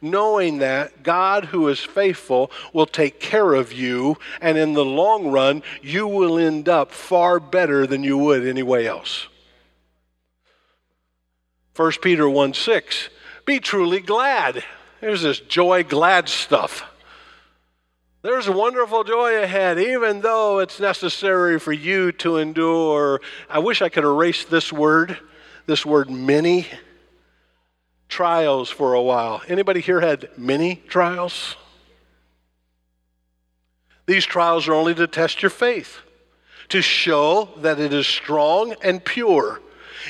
Knowing 0.02 0.60
that 0.60 1.04
God, 1.04 1.46
who 1.46 1.68
is 1.68 1.80
faithful, 1.80 2.52
will 2.72 2.86
take 2.86 3.20
care 3.20 3.54
of 3.54 3.74
you, 3.74 4.16
and 4.40 4.58
in 4.58 4.74
the 4.74 4.86
long 4.86 5.32
run, 5.32 5.64
you 5.82 6.08
will 6.08 6.38
end 6.38 6.70
up 6.70 6.92
far 6.92 7.40
better 7.40 7.88
than 7.88 8.04
you 8.04 8.18
would 8.18 8.48
anyway 8.48 8.86
else. 8.86 9.28
1 11.78 11.92
Peter 12.02 12.28
1 12.28 12.54
6. 12.56 13.10
Be 13.46 13.60
truly 13.60 14.00
glad. 14.00 14.64
There's 15.00 15.22
this 15.22 15.40
joy, 15.40 15.84
glad 15.84 16.28
stuff. 16.28 16.84
There's 18.24 18.50
wonderful 18.50 19.04
joy 19.04 19.42
ahead, 19.44 19.80
even 19.80 20.22
though 20.22 20.58
it's 20.58 20.80
necessary 20.80 21.60
for 21.60 21.72
you 21.72 22.12
to 22.14 22.38
endure. 22.38 23.22
I 23.48 23.60
wish 23.60 23.84
I 23.84 23.90
could 23.90 24.04
erase 24.04 24.44
this 24.44 24.74
word, 24.74 25.20
this 25.68 25.86
word 25.86 26.10
many 26.10 26.66
trials 28.10 28.72
for 28.72 28.96
a 28.96 29.02
while. 29.02 29.44
Anybody 29.48 29.80
here 29.80 30.02
had 30.02 30.30
many 30.36 30.78
trials? 30.88 31.56
These 34.08 34.26
trials 34.26 34.68
are 34.68 34.74
only 34.74 34.96
to 34.96 35.06
test 35.06 35.44
your 35.44 35.52
faith, 35.52 36.00
to 36.70 36.82
show 36.82 37.50
that 37.58 37.80
it 37.80 37.94
is 37.94 38.08
strong 38.08 38.74
and 38.82 39.06
pure. 39.06 39.62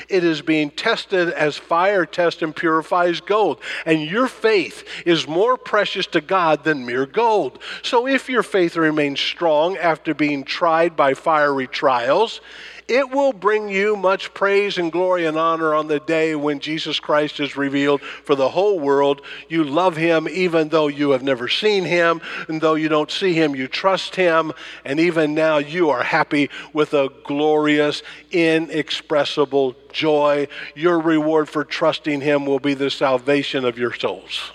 It 0.08 0.24
is 0.24 0.42
being 0.42 0.70
tested 0.70 1.30
as 1.30 1.56
fire 1.56 2.06
tests 2.06 2.42
and 2.42 2.54
purifies 2.54 3.20
gold. 3.20 3.60
And 3.86 4.02
your 4.02 4.28
faith 4.28 4.84
is 5.04 5.26
more 5.26 5.56
precious 5.56 6.06
to 6.08 6.20
God 6.20 6.64
than 6.64 6.86
mere 6.86 7.06
gold. 7.06 7.58
So 7.82 8.06
if 8.06 8.28
your 8.28 8.42
faith 8.42 8.76
remains 8.76 9.20
strong 9.20 9.76
after 9.76 10.14
being 10.14 10.44
tried 10.44 10.96
by 10.96 11.14
fiery 11.14 11.66
trials, 11.66 12.40
it 12.88 13.10
will 13.10 13.34
bring 13.34 13.68
you 13.68 13.96
much 13.96 14.32
praise 14.32 14.78
and 14.78 14.90
glory 14.90 15.26
and 15.26 15.36
honor 15.36 15.74
on 15.74 15.88
the 15.88 16.00
day 16.00 16.34
when 16.34 16.58
Jesus 16.58 16.98
Christ 16.98 17.38
is 17.38 17.56
revealed 17.56 18.00
for 18.00 18.34
the 18.34 18.48
whole 18.48 18.80
world. 18.80 19.20
You 19.48 19.62
love 19.62 19.96
him 19.96 20.26
even 20.28 20.70
though 20.70 20.88
you 20.88 21.10
have 21.10 21.22
never 21.22 21.48
seen 21.48 21.84
him, 21.84 22.22
and 22.48 22.60
though 22.60 22.74
you 22.74 22.88
don't 22.88 23.10
see 23.10 23.34
him, 23.34 23.54
you 23.54 23.68
trust 23.68 24.16
him, 24.16 24.52
and 24.84 24.98
even 24.98 25.34
now 25.34 25.58
you 25.58 25.90
are 25.90 26.02
happy 26.02 26.48
with 26.72 26.94
a 26.94 27.10
glorious, 27.24 28.02
inexpressible 28.30 29.76
joy. 29.92 30.48
Your 30.74 30.98
reward 30.98 31.48
for 31.48 31.64
trusting 31.64 32.22
him 32.22 32.46
will 32.46 32.60
be 32.60 32.74
the 32.74 32.90
salvation 32.90 33.66
of 33.66 33.78
your 33.78 33.94
souls. 33.94 34.52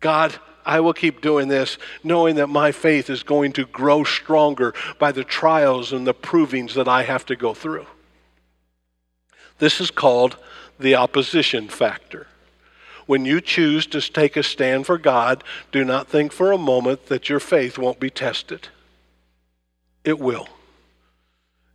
God, 0.00 0.38
I 0.68 0.80
will 0.80 0.92
keep 0.92 1.22
doing 1.22 1.48
this, 1.48 1.78
knowing 2.04 2.36
that 2.36 2.48
my 2.48 2.72
faith 2.72 3.08
is 3.08 3.22
going 3.22 3.52
to 3.54 3.64
grow 3.64 4.04
stronger 4.04 4.74
by 4.98 5.12
the 5.12 5.24
trials 5.24 5.94
and 5.94 6.06
the 6.06 6.12
provings 6.12 6.74
that 6.74 6.86
I 6.86 7.04
have 7.04 7.24
to 7.26 7.36
go 7.36 7.54
through. 7.54 7.86
This 9.60 9.80
is 9.80 9.90
called 9.90 10.36
the 10.78 10.94
opposition 10.94 11.68
factor. 11.68 12.26
When 13.06 13.24
you 13.24 13.40
choose 13.40 13.86
to 13.86 14.02
take 14.02 14.36
a 14.36 14.42
stand 14.42 14.84
for 14.84 14.98
God, 14.98 15.42
do 15.72 15.86
not 15.86 16.06
think 16.06 16.32
for 16.32 16.52
a 16.52 16.58
moment 16.58 17.06
that 17.06 17.30
your 17.30 17.40
faith 17.40 17.78
won't 17.78 17.98
be 17.98 18.10
tested. 18.10 18.68
It 20.04 20.18
will. 20.18 20.50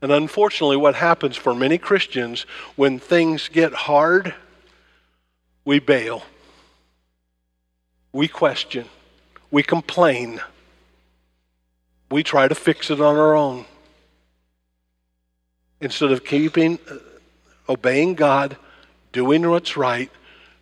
And 0.04 0.12
unfortunately, 0.12 0.78
what 0.78 0.94
happens 0.94 1.36
for 1.36 1.56
many 1.56 1.80
Christians 1.80 2.46
when 2.76 3.00
things 3.00 3.50
get 3.50 3.74
hard, 3.74 4.36
we 5.66 5.80
bail 5.80 6.22
we 8.14 8.28
question, 8.28 8.86
we 9.50 9.64
complain, 9.64 10.40
we 12.12 12.24
try 12.24 12.48
to 12.48 12.56
fix 12.56 12.92
it 12.92 13.02
on 13.02 13.18
our 13.18 13.36
own. 13.36 13.66
Instead 15.82 16.12
of 16.12 16.24
keeping, 16.24 16.80
uh, 16.90 16.98
obeying 17.68 18.14
God, 18.14 18.56
doing 19.12 19.50
what's 19.50 19.76
right, 19.76 20.12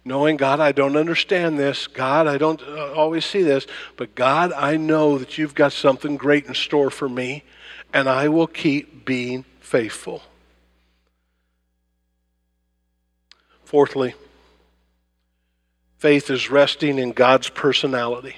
knowing 0.06 0.38
God, 0.38 0.60
I 0.60 0.72
don't 0.72 0.96
understand 0.96 1.60
this. 1.60 1.88
God, 1.88 2.26
I 2.26 2.38
don't 2.38 2.62
uh, 2.64 2.94
always 2.94 3.26
see 3.26 3.44
this. 3.44 3.68
But 3.98 4.16
God, 4.16 4.52
I 4.54 4.78
know 4.78 5.18
that 5.18 5.38
you've 5.38 5.54
got 5.54 5.74
something 5.74 6.18
great 6.18 6.46
in 6.46 6.56
store 6.56 6.90
for 6.90 7.10
me, 7.10 7.44
and 7.94 8.10
I 8.10 8.30
will 8.30 8.48
keep 8.48 9.06
being 9.06 9.46
faithful. 9.60 10.24
Fourthly, 13.66 14.16
Faith 16.02 16.32
is 16.32 16.50
resting 16.50 16.98
in 16.98 17.12
God's 17.12 17.48
personality. 17.52 18.38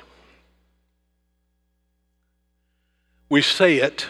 We 3.30 3.42
say 3.42 3.78
it. 3.78 4.08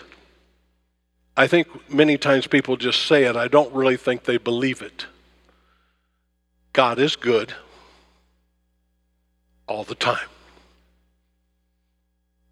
I 1.38 1.46
think 1.46 1.68
many 1.88 2.18
times 2.18 2.48
people 2.48 2.78
just 2.78 3.06
say 3.06 3.26
it. 3.26 3.36
I 3.36 3.48
don't 3.48 3.72
really 3.72 3.96
think 3.96 4.24
they 4.24 4.38
believe 4.38 4.82
it. 4.82 5.06
God 6.74 6.98
is 6.98 7.16
good 7.16 7.54
all 9.68 9.84
the 9.84 9.94
time. 9.94 10.30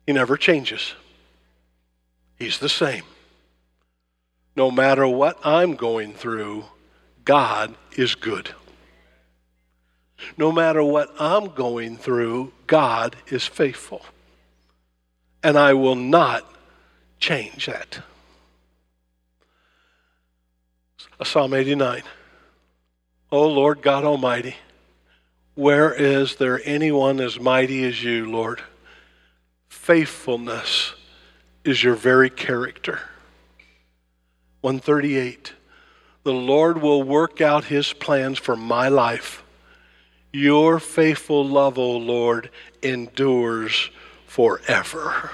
He 0.05 0.13
never 0.13 0.37
changes. 0.37 0.93
He's 2.37 2.59
the 2.59 2.69
same. 2.69 3.05
No 4.55 4.69
matter 4.69 5.07
what 5.07 5.39
I'm 5.43 5.73
going 5.73 6.13
through, 6.13 6.65
God 7.25 7.73
is 7.97 8.13
good. 8.13 8.53
No 10.37 10.51
matter 10.51 10.83
what 10.83 11.13
I'm 11.19 11.49
going 11.49 11.97
through, 11.97 12.53
God 12.67 13.15
is 13.27 13.45
faithful. 13.45 14.05
And 15.43 15.57
I 15.57 15.73
will 15.73 15.95
not 15.95 16.45
change 17.19 17.65
that. 17.65 17.99
Psalm 21.23 21.53
89. 21.53 22.03
O 23.31 23.47
Lord 23.47 23.81
God 23.81 24.03
Almighty, 24.03 24.55
where 25.55 25.93
is 25.93 26.35
there 26.37 26.61
anyone 26.65 27.19
as 27.19 27.39
mighty 27.39 27.83
as 27.85 28.03
you, 28.03 28.29
Lord? 28.29 28.61
Faithfulness 29.69 30.93
is 31.63 31.83
your 31.83 31.95
very 31.95 32.29
character. 32.29 32.99
138. 34.61 35.53
The 36.23 36.33
Lord 36.33 36.81
will 36.81 37.03
work 37.03 37.41
out 37.41 37.65
his 37.65 37.93
plans 37.93 38.37
for 38.37 38.55
my 38.55 38.89
life. 38.89 39.43
Your 40.33 40.79
faithful 40.79 41.45
love, 41.45 41.77
O 41.77 41.97
Lord, 41.97 42.49
endures 42.81 43.89
forever. 44.25 45.31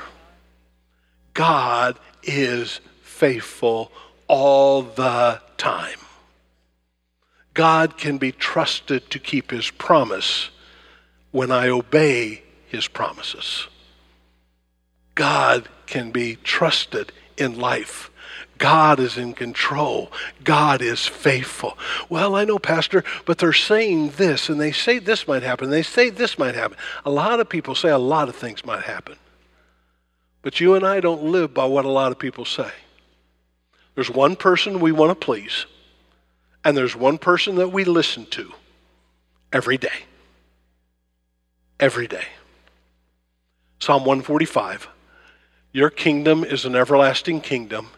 God 1.33 1.99
is 2.23 2.79
faithful 3.03 3.91
all 4.27 4.81
the 4.81 5.39
time. 5.57 5.99
God 7.53 7.97
can 7.97 8.17
be 8.17 8.31
trusted 8.31 9.09
to 9.11 9.19
keep 9.19 9.51
his 9.51 9.69
promise 9.69 10.49
when 11.31 11.51
I 11.51 11.69
obey 11.69 12.43
his 12.67 12.87
promises. 12.87 13.67
God 15.15 15.69
can 15.85 16.11
be 16.11 16.35
trusted 16.43 17.11
in 17.37 17.59
life. 17.59 18.11
God 18.57 18.99
is 18.99 19.17
in 19.17 19.33
control. 19.33 20.11
God 20.43 20.81
is 20.81 21.05
faithful. 21.05 21.77
Well, 22.09 22.35
I 22.35 22.45
know, 22.45 22.59
Pastor, 22.59 23.03
but 23.25 23.37
they're 23.37 23.53
saying 23.53 24.11
this, 24.11 24.49
and 24.49 24.59
they 24.59 24.71
say 24.71 24.99
this 24.99 25.27
might 25.27 25.43
happen. 25.43 25.69
They 25.69 25.83
say 25.83 26.09
this 26.09 26.37
might 26.37 26.55
happen. 26.55 26.77
A 27.05 27.11
lot 27.11 27.39
of 27.39 27.49
people 27.49 27.75
say 27.75 27.89
a 27.89 27.97
lot 27.97 28.29
of 28.29 28.35
things 28.35 28.65
might 28.65 28.83
happen. 28.83 29.17
But 30.41 30.59
you 30.59 30.75
and 30.75 30.85
I 30.85 30.99
don't 30.99 31.23
live 31.23 31.53
by 31.53 31.65
what 31.65 31.85
a 31.85 31.89
lot 31.89 32.11
of 32.11 32.19
people 32.19 32.45
say. 32.45 32.71
There's 33.95 34.09
one 34.09 34.35
person 34.35 34.79
we 34.79 34.91
want 34.91 35.09
to 35.09 35.25
please, 35.25 35.65
and 36.63 36.77
there's 36.77 36.95
one 36.95 37.17
person 37.17 37.55
that 37.55 37.69
we 37.69 37.83
listen 37.83 38.25
to 38.27 38.53
every 39.51 39.77
day. 39.77 40.05
Every 41.79 42.07
day. 42.07 42.25
Psalm 43.79 44.05
145 44.05 44.87
Your 45.71 45.89
kingdom 45.89 46.43
is 46.43 46.65
an 46.65 46.75
everlasting 46.75 47.41
kingdom 47.41 47.89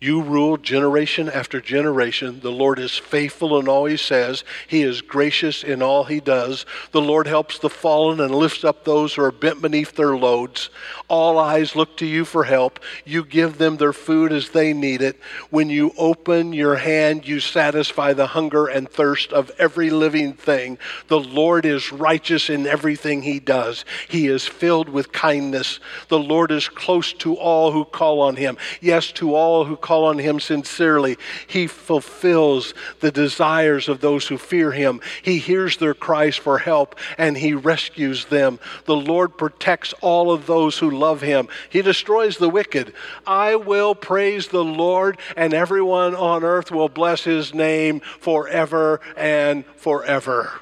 you 0.00 0.22
rule 0.22 0.56
generation 0.56 1.28
after 1.28 1.60
generation. 1.60 2.40
The 2.40 2.50
Lord 2.50 2.78
is 2.78 2.96
faithful 2.96 3.58
in 3.58 3.68
all 3.68 3.84
he 3.84 3.98
says. 3.98 4.44
He 4.66 4.80
is 4.82 5.02
gracious 5.02 5.62
in 5.62 5.82
all 5.82 6.04
he 6.04 6.20
does. 6.20 6.64
The 6.92 7.02
Lord 7.02 7.26
helps 7.26 7.58
the 7.58 7.68
fallen 7.68 8.18
and 8.18 8.34
lifts 8.34 8.64
up 8.64 8.84
those 8.84 9.12
who 9.14 9.22
are 9.22 9.30
bent 9.30 9.60
beneath 9.60 9.92
their 9.92 10.16
loads. 10.16 10.70
All 11.08 11.38
eyes 11.38 11.76
look 11.76 11.98
to 11.98 12.06
you 12.06 12.24
for 12.24 12.44
help. 12.44 12.80
You 13.04 13.22
give 13.22 13.58
them 13.58 13.76
their 13.76 13.92
food 13.92 14.32
as 14.32 14.48
they 14.48 14.72
need 14.72 15.02
it. 15.02 15.20
When 15.50 15.68
you 15.68 15.92
open 15.98 16.54
your 16.54 16.76
hand, 16.76 17.28
you 17.28 17.38
satisfy 17.38 18.14
the 18.14 18.28
hunger 18.28 18.68
and 18.68 18.88
thirst 18.88 19.34
of 19.34 19.50
every 19.58 19.90
living 19.90 20.32
thing. 20.32 20.78
The 21.08 21.20
Lord 21.20 21.66
is 21.66 21.92
righteous 21.92 22.48
in 22.48 22.66
everything 22.66 23.20
he 23.20 23.38
does. 23.38 23.84
He 24.08 24.28
is 24.28 24.46
filled 24.46 24.88
with 24.88 25.12
kindness. 25.12 25.78
The 26.08 26.18
Lord 26.18 26.50
is 26.50 26.70
close 26.70 27.12
to 27.14 27.34
all 27.34 27.70
who 27.72 27.84
call 27.84 28.22
on 28.22 28.36
him. 28.36 28.56
Yes, 28.80 29.12
to 29.12 29.34
all 29.34 29.66
who 29.66 29.76
call 29.76 29.89
call 29.90 30.04
on 30.04 30.18
him 30.18 30.38
sincerely, 30.38 31.18
he 31.48 31.66
fulfills 31.66 32.74
the 33.00 33.10
desires 33.10 33.88
of 33.88 34.00
those 34.00 34.28
who 34.28 34.38
fear 34.38 34.70
him. 34.70 35.00
He 35.20 35.38
hears 35.38 35.78
their 35.78 35.94
cries 35.94 36.36
for 36.36 36.58
help 36.58 36.94
and 37.18 37.36
he 37.36 37.54
rescues 37.54 38.26
them. 38.26 38.60
The 38.84 38.94
Lord 38.94 39.36
protects 39.36 39.92
all 40.00 40.30
of 40.30 40.46
those 40.46 40.78
who 40.78 40.92
love 40.92 41.22
him. 41.22 41.48
He 41.70 41.82
destroys 41.82 42.36
the 42.36 42.48
wicked. 42.48 42.92
I 43.26 43.56
will 43.56 43.96
praise 43.96 44.46
the 44.46 44.62
Lord, 44.62 45.18
and 45.36 45.52
everyone 45.52 46.14
on 46.14 46.44
earth 46.44 46.70
will 46.70 46.88
bless 46.88 47.24
his 47.24 47.52
name 47.52 47.98
forever 47.98 49.00
and 49.16 49.66
forever. 49.74 50.52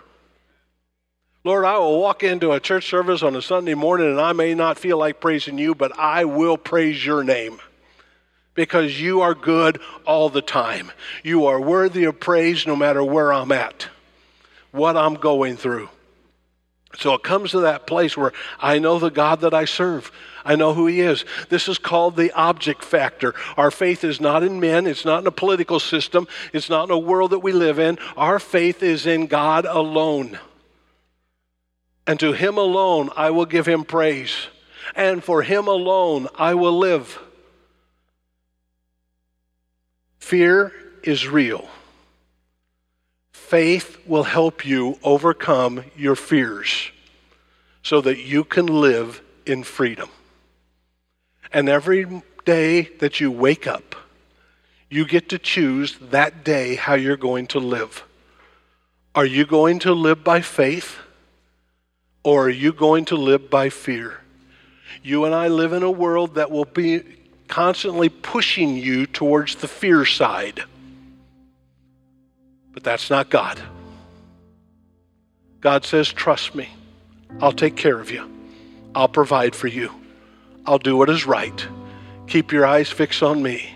Lord, 1.44 1.66
I 1.66 1.76
will 1.76 2.00
walk 2.00 2.22
into 2.22 2.52
a 2.52 2.60
church 2.60 2.88
service 2.88 3.22
on 3.22 3.36
a 3.36 3.42
Sunday 3.42 3.74
morning 3.74 4.08
and 4.08 4.20
I 4.22 4.32
may 4.32 4.54
not 4.54 4.78
feel 4.78 4.96
like 4.96 5.20
praising 5.20 5.58
you, 5.58 5.74
but 5.74 5.92
I 5.98 6.24
will 6.24 6.56
praise 6.56 7.04
your 7.04 7.22
name 7.22 7.60
because 8.58 9.00
you 9.00 9.20
are 9.20 9.36
good 9.36 9.80
all 10.04 10.28
the 10.28 10.42
time. 10.42 10.90
You 11.22 11.46
are 11.46 11.60
worthy 11.60 12.02
of 12.06 12.18
praise 12.18 12.66
no 12.66 12.74
matter 12.74 13.04
where 13.04 13.32
I'm 13.32 13.52
at, 13.52 13.86
what 14.72 14.96
I'm 14.96 15.14
going 15.14 15.56
through. 15.56 15.88
So 16.96 17.14
it 17.14 17.22
comes 17.22 17.52
to 17.52 17.60
that 17.60 17.86
place 17.86 18.16
where 18.16 18.32
I 18.58 18.80
know 18.80 18.98
the 18.98 19.12
God 19.12 19.42
that 19.42 19.54
I 19.54 19.64
serve. 19.64 20.10
I 20.44 20.56
know 20.56 20.74
who 20.74 20.88
He 20.88 21.02
is. 21.02 21.24
This 21.50 21.68
is 21.68 21.78
called 21.78 22.16
the 22.16 22.32
object 22.32 22.82
factor. 22.82 23.32
Our 23.56 23.70
faith 23.70 24.02
is 24.02 24.20
not 24.20 24.42
in 24.42 24.58
men, 24.58 24.88
it's 24.88 25.04
not 25.04 25.20
in 25.20 25.28
a 25.28 25.30
political 25.30 25.78
system, 25.78 26.26
it's 26.52 26.68
not 26.68 26.88
in 26.88 26.90
a 26.90 26.98
world 26.98 27.30
that 27.30 27.38
we 27.38 27.52
live 27.52 27.78
in. 27.78 27.96
Our 28.16 28.40
faith 28.40 28.82
is 28.82 29.06
in 29.06 29.28
God 29.28 29.66
alone. 29.66 30.36
And 32.08 32.18
to 32.18 32.32
Him 32.32 32.58
alone 32.58 33.10
I 33.16 33.30
will 33.30 33.46
give 33.46 33.66
Him 33.66 33.84
praise. 33.84 34.48
And 34.96 35.22
for 35.22 35.42
Him 35.42 35.68
alone 35.68 36.26
I 36.34 36.54
will 36.54 36.76
live. 36.76 37.20
Fear 40.18 40.72
is 41.02 41.26
real. 41.26 41.68
Faith 43.32 43.96
will 44.06 44.24
help 44.24 44.66
you 44.66 44.98
overcome 45.02 45.84
your 45.96 46.14
fears 46.14 46.90
so 47.82 48.00
that 48.02 48.18
you 48.18 48.44
can 48.44 48.66
live 48.66 49.22
in 49.46 49.62
freedom. 49.62 50.10
And 51.52 51.68
every 51.68 52.22
day 52.44 52.82
that 52.98 53.20
you 53.20 53.30
wake 53.30 53.66
up, 53.66 53.94
you 54.90 55.06
get 55.06 55.30
to 55.30 55.38
choose 55.38 55.98
that 56.10 56.44
day 56.44 56.74
how 56.74 56.94
you're 56.94 57.16
going 57.16 57.46
to 57.48 57.58
live. 57.58 58.04
Are 59.14 59.24
you 59.24 59.46
going 59.46 59.78
to 59.80 59.92
live 59.92 60.22
by 60.22 60.40
faith 60.40 60.98
or 62.22 62.46
are 62.46 62.50
you 62.50 62.72
going 62.72 63.06
to 63.06 63.16
live 63.16 63.48
by 63.48 63.70
fear? 63.70 64.20
You 65.02 65.24
and 65.24 65.34
I 65.34 65.48
live 65.48 65.72
in 65.72 65.82
a 65.82 65.90
world 65.90 66.34
that 66.34 66.50
will 66.50 66.64
be 66.64 67.02
constantly 67.48 68.08
pushing 68.08 68.76
you 68.76 69.06
towards 69.06 69.56
the 69.56 69.68
fear 69.68 70.04
side. 70.04 70.62
But 72.72 72.84
that's 72.84 73.10
not 73.10 73.30
God. 73.30 73.60
God 75.60 75.84
says, 75.84 76.08
Trust 76.12 76.54
me. 76.54 76.68
I'll 77.40 77.52
take 77.52 77.76
care 77.76 77.98
of 77.98 78.10
you. 78.10 78.30
I'll 78.94 79.08
provide 79.08 79.54
for 79.54 79.66
you. 79.66 79.92
I'll 80.66 80.78
do 80.78 80.96
what 80.96 81.10
is 81.10 81.26
right. 81.26 81.66
Keep 82.26 82.52
your 82.52 82.66
eyes 82.66 82.90
fixed 82.90 83.22
on 83.22 83.42
me. 83.42 83.74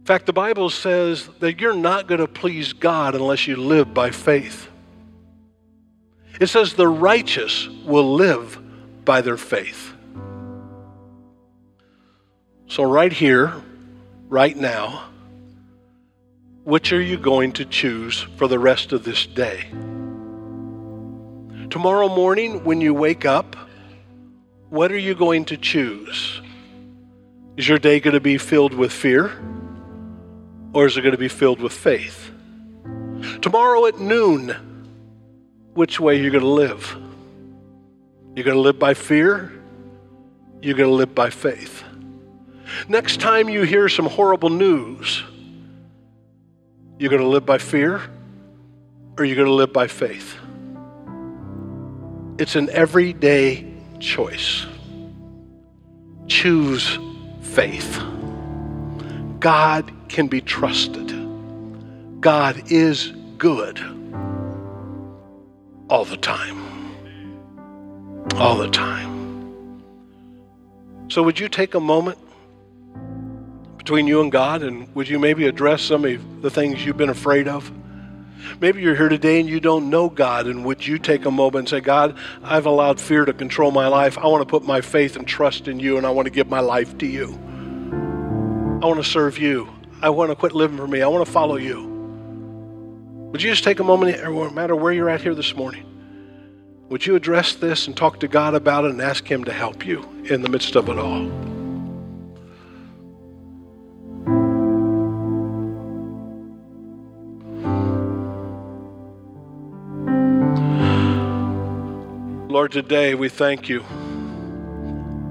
In 0.00 0.04
fact, 0.04 0.26
the 0.26 0.32
Bible 0.32 0.68
says 0.68 1.28
that 1.40 1.60
you're 1.60 1.72
not 1.72 2.06
going 2.06 2.20
to 2.20 2.28
please 2.28 2.72
God 2.72 3.14
unless 3.14 3.46
you 3.46 3.56
live 3.56 3.94
by 3.94 4.10
faith. 4.10 4.68
It 6.40 6.48
says 6.48 6.74
the 6.74 6.88
righteous 6.88 7.68
will 7.86 8.14
live 8.14 8.58
by 9.04 9.22
their 9.22 9.36
faith. 9.38 9.93
So, 12.66 12.82
right 12.82 13.12
here, 13.12 13.52
right 14.28 14.56
now, 14.56 15.04
which 16.64 16.92
are 16.92 17.00
you 17.00 17.18
going 17.18 17.52
to 17.52 17.64
choose 17.64 18.22
for 18.36 18.48
the 18.48 18.58
rest 18.58 18.92
of 18.92 19.04
this 19.04 19.26
day? 19.26 19.66
Tomorrow 21.70 22.08
morning, 22.08 22.64
when 22.64 22.80
you 22.80 22.94
wake 22.94 23.24
up, 23.24 23.56
what 24.70 24.90
are 24.90 24.98
you 24.98 25.14
going 25.14 25.44
to 25.46 25.56
choose? 25.56 26.40
Is 27.56 27.68
your 27.68 27.78
day 27.78 28.00
going 28.00 28.14
to 28.14 28.20
be 28.20 28.38
filled 28.38 28.74
with 28.74 28.92
fear? 28.92 29.32
Or 30.72 30.86
is 30.86 30.96
it 30.96 31.02
going 31.02 31.12
to 31.12 31.18
be 31.18 31.28
filled 31.28 31.60
with 31.60 31.72
faith? 31.72 32.30
Tomorrow 33.40 33.86
at 33.86 34.00
noon, 34.00 34.56
which 35.74 36.00
way 36.00 36.18
are 36.18 36.22
you 36.22 36.30
going 36.30 36.42
to 36.42 36.48
live? 36.48 36.96
You're 38.34 38.44
going 38.44 38.56
to 38.56 38.60
live 38.60 38.78
by 38.78 38.94
fear? 38.94 39.52
You're 40.62 40.76
going 40.76 40.88
to 40.88 40.94
live 40.94 41.14
by 41.14 41.30
faith. 41.30 41.84
Next 42.88 43.20
time 43.20 43.48
you 43.48 43.62
hear 43.62 43.88
some 43.88 44.06
horrible 44.06 44.50
news, 44.50 45.22
you're 46.98 47.10
going 47.10 47.22
to 47.22 47.28
live 47.28 47.46
by 47.46 47.58
fear 47.58 48.00
or 49.18 49.24
you're 49.24 49.36
going 49.36 49.48
to 49.48 49.54
live 49.54 49.72
by 49.72 49.86
faith. 49.86 50.36
It's 52.38 52.56
an 52.56 52.68
everyday 52.70 53.66
choice. 54.00 54.66
Choose 56.26 56.98
faith. 57.42 58.02
God 59.38 59.92
can 60.08 60.26
be 60.26 60.40
trusted. 60.40 61.12
God 62.20 62.72
is 62.72 63.12
good 63.38 63.78
all 65.88 66.04
the 66.04 66.16
time. 66.16 66.62
All 68.36 68.56
the 68.56 68.70
time. 68.70 69.82
So, 71.08 71.22
would 71.22 71.38
you 71.38 71.48
take 71.48 71.74
a 71.74 71.80
moment 71.80 72.18
between 73.84 74.06
you 74.06 74.22
and 74.22 74.32
God? 74.32 74.62
And 74.62 74.92
would 74.94 75.08
you 75.10 75.18
maybe 75.18 75.46
address 75.46 75.82
some 75.82 76.06
of 76.06 76.40
the 76.40 76.48
things 76.48 76.82
you've 76.84 76.96
been 76.96 77.10
afraid 77.10 77.46
of? 77.46 77.70
Maybe 78.58 78.80
you're 78.80 78.94
here 78.94 79.10
today 79.10 79.40
and 79.40 79.48
you 79.48 79.60
don't 79.60 79.90
know 79.90 80.08
God, 80.08 80.46
and 80.46 80.64
would 80.64 80.86
you 80.86 80.98
take 80.98 81.26
a 81.26 81.30
moment 81.30 81.60
and 81.60 81.68
say, 81.68 81.80
God, 81.80 82.16
I've 82.42 82.64
allowed 82.64 82.98
fear 82.98 83.26
to 83.26 83.34
control 83.34 83.70
my 83.72 83.88
life. 83.88 84.16
I 84.16 84.26
want 84.26 84.40
to 84.40 84.46
put 84.46 84.64
my 84.64 84.80
faith 84.80 85.16
and 85.16 85.28
trust 85.28 85.68
in 85.68 85.80
you, 85.80 85.98
and 85.98 86.06
I 86.06 86.10
want 86.10 86.24
to 86.24 86.30
give 86.30 86.48
my 86.48 86.60
life 86.60 86.96
to 86.98 87.06
you. 87.06 87.26
I 88.82 88.86
want 88.86 89.02
to 89.02 89.04
serve 89.04 89.38
you. 89.38 89.68
I 90.00 90.08
want 90.08 90.30
to 90.30 90.36
quit 90.36 90.54
living 90.54 90.78
for 90.78 90.88
me. 90.88 91.02
I 91.02 91.08
want 91.08 91.26
to 91.26 91.30
follow 91.30 91.56
you. 91.56 91.82
Would 93.32 93.42
you 93.42 93.50
just 93.50 93.64
take 93.64 93.80
a 93.80 93.84
moment, 93.84 94.22
no 94.22 94.48
matter 94.50 94.74
where 94.74 94.94
you're 94.94 95.10
at 95.10 95.20
here 95.20 95.34
this 95.34 95.54
morning? 95.54 95.84
Would 96.88 97.04
you 97.04 97.16
address 97.16 97.54
this 97.54 97.86
and 97.86 97.94
talk 97.94 98.20
to 98.20 98.28
God 98.28 98.54
about 98.54 98.84
it 98.86 98.92
and 98.92 99.02
ask 99.02 99.30
Him 99.30 99.44
to 99.44 99.52
help 99.52 99.84
you 99.84 100.08
in 100.24 100.40
the 100.40 100.48
midst 100.48 100.74
of 100.74 100.88
it 100.88 100.98
all? 100.98 101.53
Lord, 112.64 112.72
today 112.72 113.14
we 113.14 113.28
thank 113.28 113.68
you 113.68 113.84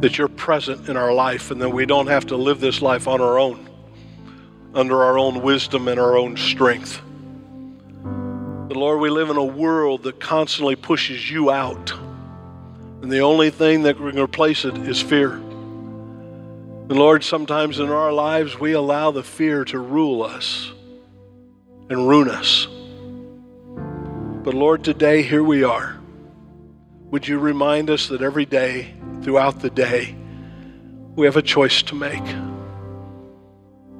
that 0.02 0.20
you're 0.20 0.28
present 0.28 0.88
in 0.88 0.96
our 0.96 1.12
life 1.12 1.50
and 1.50 1.60
that 1.64 1.70
we 1.72 1.88
don't 1.88 2.06
have 2.06 2.28
to 2.28 2.38
live 2.38 2.60
this 2.60 2.80
life 2.80 3.08
on 3.08 3.22
our 3.22 3.40
own, 3.40 3.68
under 4.76 5.04
our 5.04 5.18
own 5.18 5.42
wisdom 5.42 5.88
and 5.88 6.00
our 6.00 6.16
own 6.16 6.38
strength. 6.38 7.02
But 8.04 8.78
Lord, 8.78 9.00
we 9.00 9.10
live 9.10 9.32
in 9.32 9.38
a 9.38 9.44
world 9.44 10.04
that 10.04 10.20
constantly 10.20 10.76
pushes 10.76 11.28
you 11.32 11.50
out. 11.50 11.92
And 13.02 13.12
the 13.12 13.22
only 13.22 13.50
thing 13.50 13.82
that 13.82 13.98
can 13.98 14.20
replace 14.20 14.64
it 14.64 14.78
is 14.88 15.02
fear. 15.02 15.32
And 15.32 16.92
Lord, 16.92 17.24
sometimes 17.24 17.80
in 17.80 17.90
our 17.90 18.14
lives 18.14 18.60
we 18.60 18.74
allow 18.74 19.10
the 19.10 19.24
fear 19.24 19.66
to 19.66 19.80
rule 19.80 20.22
us 20.22 20.72
and 21.90 22.08
ruin 22.08 22.30
us. 22.30 22.68
But 24.44 24.54
Lord, 24.54 24.84
today 24.84 25.24
here 25.24 25.44
we 25.44 25.64
are. 25.64 26.00
Would 27.14 27.28
you 27.28 27.38
remind 27.38 27.92
us 27.92 28.08
that 28.08 28.24
every 28.24 28.48
day, 28.48 28.92
throughout 29.22 29.60
the 29.60 29.70
day, 29.70 30.16
we 31.16 31.28
have 31.28 31.38
a 31.38 31.44
choice 31.44 31.84
to 31.84 31.94
make? 31.94 32.24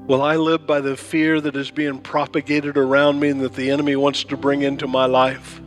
Will 0.08 0.24
I 0.24 0.38
live 0.38 0.66
by 0.66 0.82
the 0.82 0.98
fear 0.98 1.40
that 1.40 1.56
is 1.56 1.70
being 1.70 2.00
propagated 2.00 2.76
around 2.76 3.20
me 3.20 3.30
and 3.30 3.40
that 3.42 3.54
the 3.54 3.70
enemy 3.70 3.96
wants 3.96 4.24
to 4.24 4.36
bring 4.36 4.64
into 4.64 4.88
my 4.88 5.06
life 5.06 5.62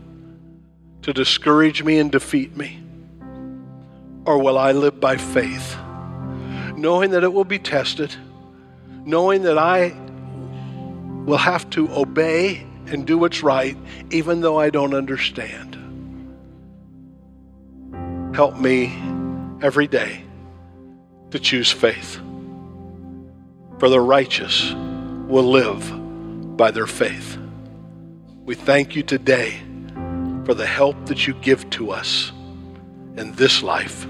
to 1.02 1.12
discourage 1.12 1.84
me 1.84 2.00
and 2.00 2.10
defeat 2.10 2.56
me? 2.56 2.80
Or 4.24 4.42
will 4.42 4.58
I 4.58 4.72
live 4.72 4.98
by 4.98 5.16
faith, 5.16 5.76
knowing 6.74 7.12
that 7.12 7.22
it 7.22 7.32
will 7.32 7.44
be 7.44 7.60
tested, 7.60 8.12
knowing 9.04 9.42
that 9.42 9.56
I 9.56 9.94
will 11.26 11.38
have 11.38 11.70
to 11.70 11.88
obey 11.92 12.66
and 12.86 13.06
do 13.06 13.16
what's 13.16 13.44
right, 13.44 13.76
even 14.10 14.40
though 14.40 14.58
I 14.58 14.70
don't 14.70 14.94
understand? 14.94 15.85
Help 18.36 18.58
me 18.58 18.94
every 19.62 19.86
day 19.86 20.22
to 21.30 21.38
choose 21.38 21.72
faith. 21.72 22.16
For 23.78 23.88
the 23.88 23.98
righteous 23.98 24.74
will 25.26 25.50
live 25.50 26.54
by 26.54 26.70
their 26.70 26.86
faith. 26.86 27.38
We 28.44 28.54
thank 28.54 28.94
you 28.94 29.02
today 29.02 29.58
for 30.44 30.52
the 30.52 30.66
help 30.66 31.06
that 31.06 31.26
you 31.26 31.32
give 31.32 31.70
to 31.70 31.92
us 31.92 32.30
in 33.16 33.32
this 33.36 33.62
life. 33.62 34.06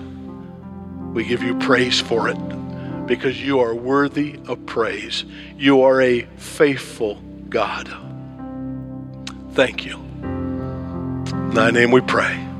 We 1.13 1.25
give 1.25 1.45
you 1.45 1.57
praise 1.61 2.01
for 2.01 2.29
it 2.29 3.07
because 3.07 3.41
you 3.41 3.61
are 3.61 3.77
worthy 3.77 4.41
of 4.49 4.67
praise. 4.67 5.25
You 5.57 5.83
are 5.83 6.01
a 6.01 6.23
faithful 6.37 7.15
God. 7.49 7.89
Thank 9.53 9.87
you. 9.87 9.95
In 10.25 11.51
thy 11.51 11.71
name 11.71 11.93
we 11.93 12.01
pray. 12.01 12.56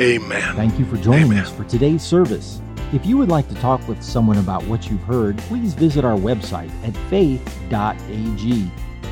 Amen. 0.00 0.56
Thank 0.56 0.78
you 0.78 0.84
for 0.86 0.96
joining 0.96 1.26
Amen. 1.26 1.44
us 1.44 1.52
for 1.52 1.62
today's 1.64 2.02
service. 2.02 2.60
If 2.92 3.06
you 3.06 3.16
would 3.16 3.28
like 3.28 3.48
to 3.48 3.54
talk 3.56 3.86
with 3.86 4.02
someone 4.02 4.38
about 4.38 4.64
what 4.64 4.90
you've 4.90 5.02
heard, 5.02 5.38
please 5.38 5.74
visit 5.74 6.04
our 6.04 6.16
website 6.16 6.70
at 6.84 6.96
faith.ag 7.08 8.70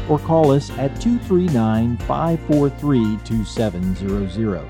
or 0.09 0.19
call 0.19 0.51
us 0.51 0.71
at 0.71 1.01
239 1.01 1.97
543 1.99 3.19
2700. 3.25 4.69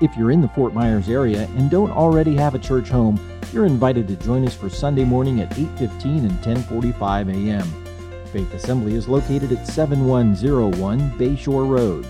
If 0.00 0.16
you're 0.16 0.32
in 0.32 0.40
the 0.40 0.48
Fort 0.48 0.74
Myers 0.74 1.08
area 1.08 1.48
and 1.56 1.70
don't 1.70 1.92
already 1.92 2.34
have 2.34 2.54
a 2.56 2.58
church 2.58 2.88
home, 2.88 3.20
you're 3.52 3.66
invited 3.66 4.08
to 4.08 4.16
join 4.16 4.44
us 4.46 4.54
for 4.54 4.68
Sunday 4.68 5.04
morning 5.04 5.40
at 5.40 5.50
8:15 5.50 6.24
and 6.24 6.42
10:45 6.42 7.28
a.m. 7.30 8.26
Faith 8.32 8.52
Assembly 8.52 8.94
is 8.94 9.08
located 9.08 9.52
at 9.52 9.66
7101 9.66 11.12
Bayshore 11.12 11.68
Road. 11.68 12.04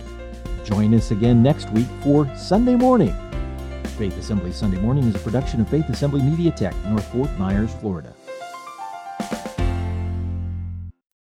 Join 0.66 0.92
us 0.94 1.12
again 1.12 1.44
next 1.44 1.70
week 1.70 1.86
for 2.02 2.28
Sunday 2.36 2.74
morning. 2.74 3.14
Faith 3.96 4.18
Assembly 4.18 4.50
Sunday 4.50 4.78
Morning 4.80 5.04
is 5.04 5.14
a 5.14 5.18
production 5.20 5.60
of 5.60 5.68
Faith 5.68 5.88
Assembly 5.88 6.20
Media 6.20 6.50
Tech, 6.50 6.74
North 6.86 7.06
Fort 7.12 7.30
Myers, 7.38 7.72
Florida. 7.74 8.15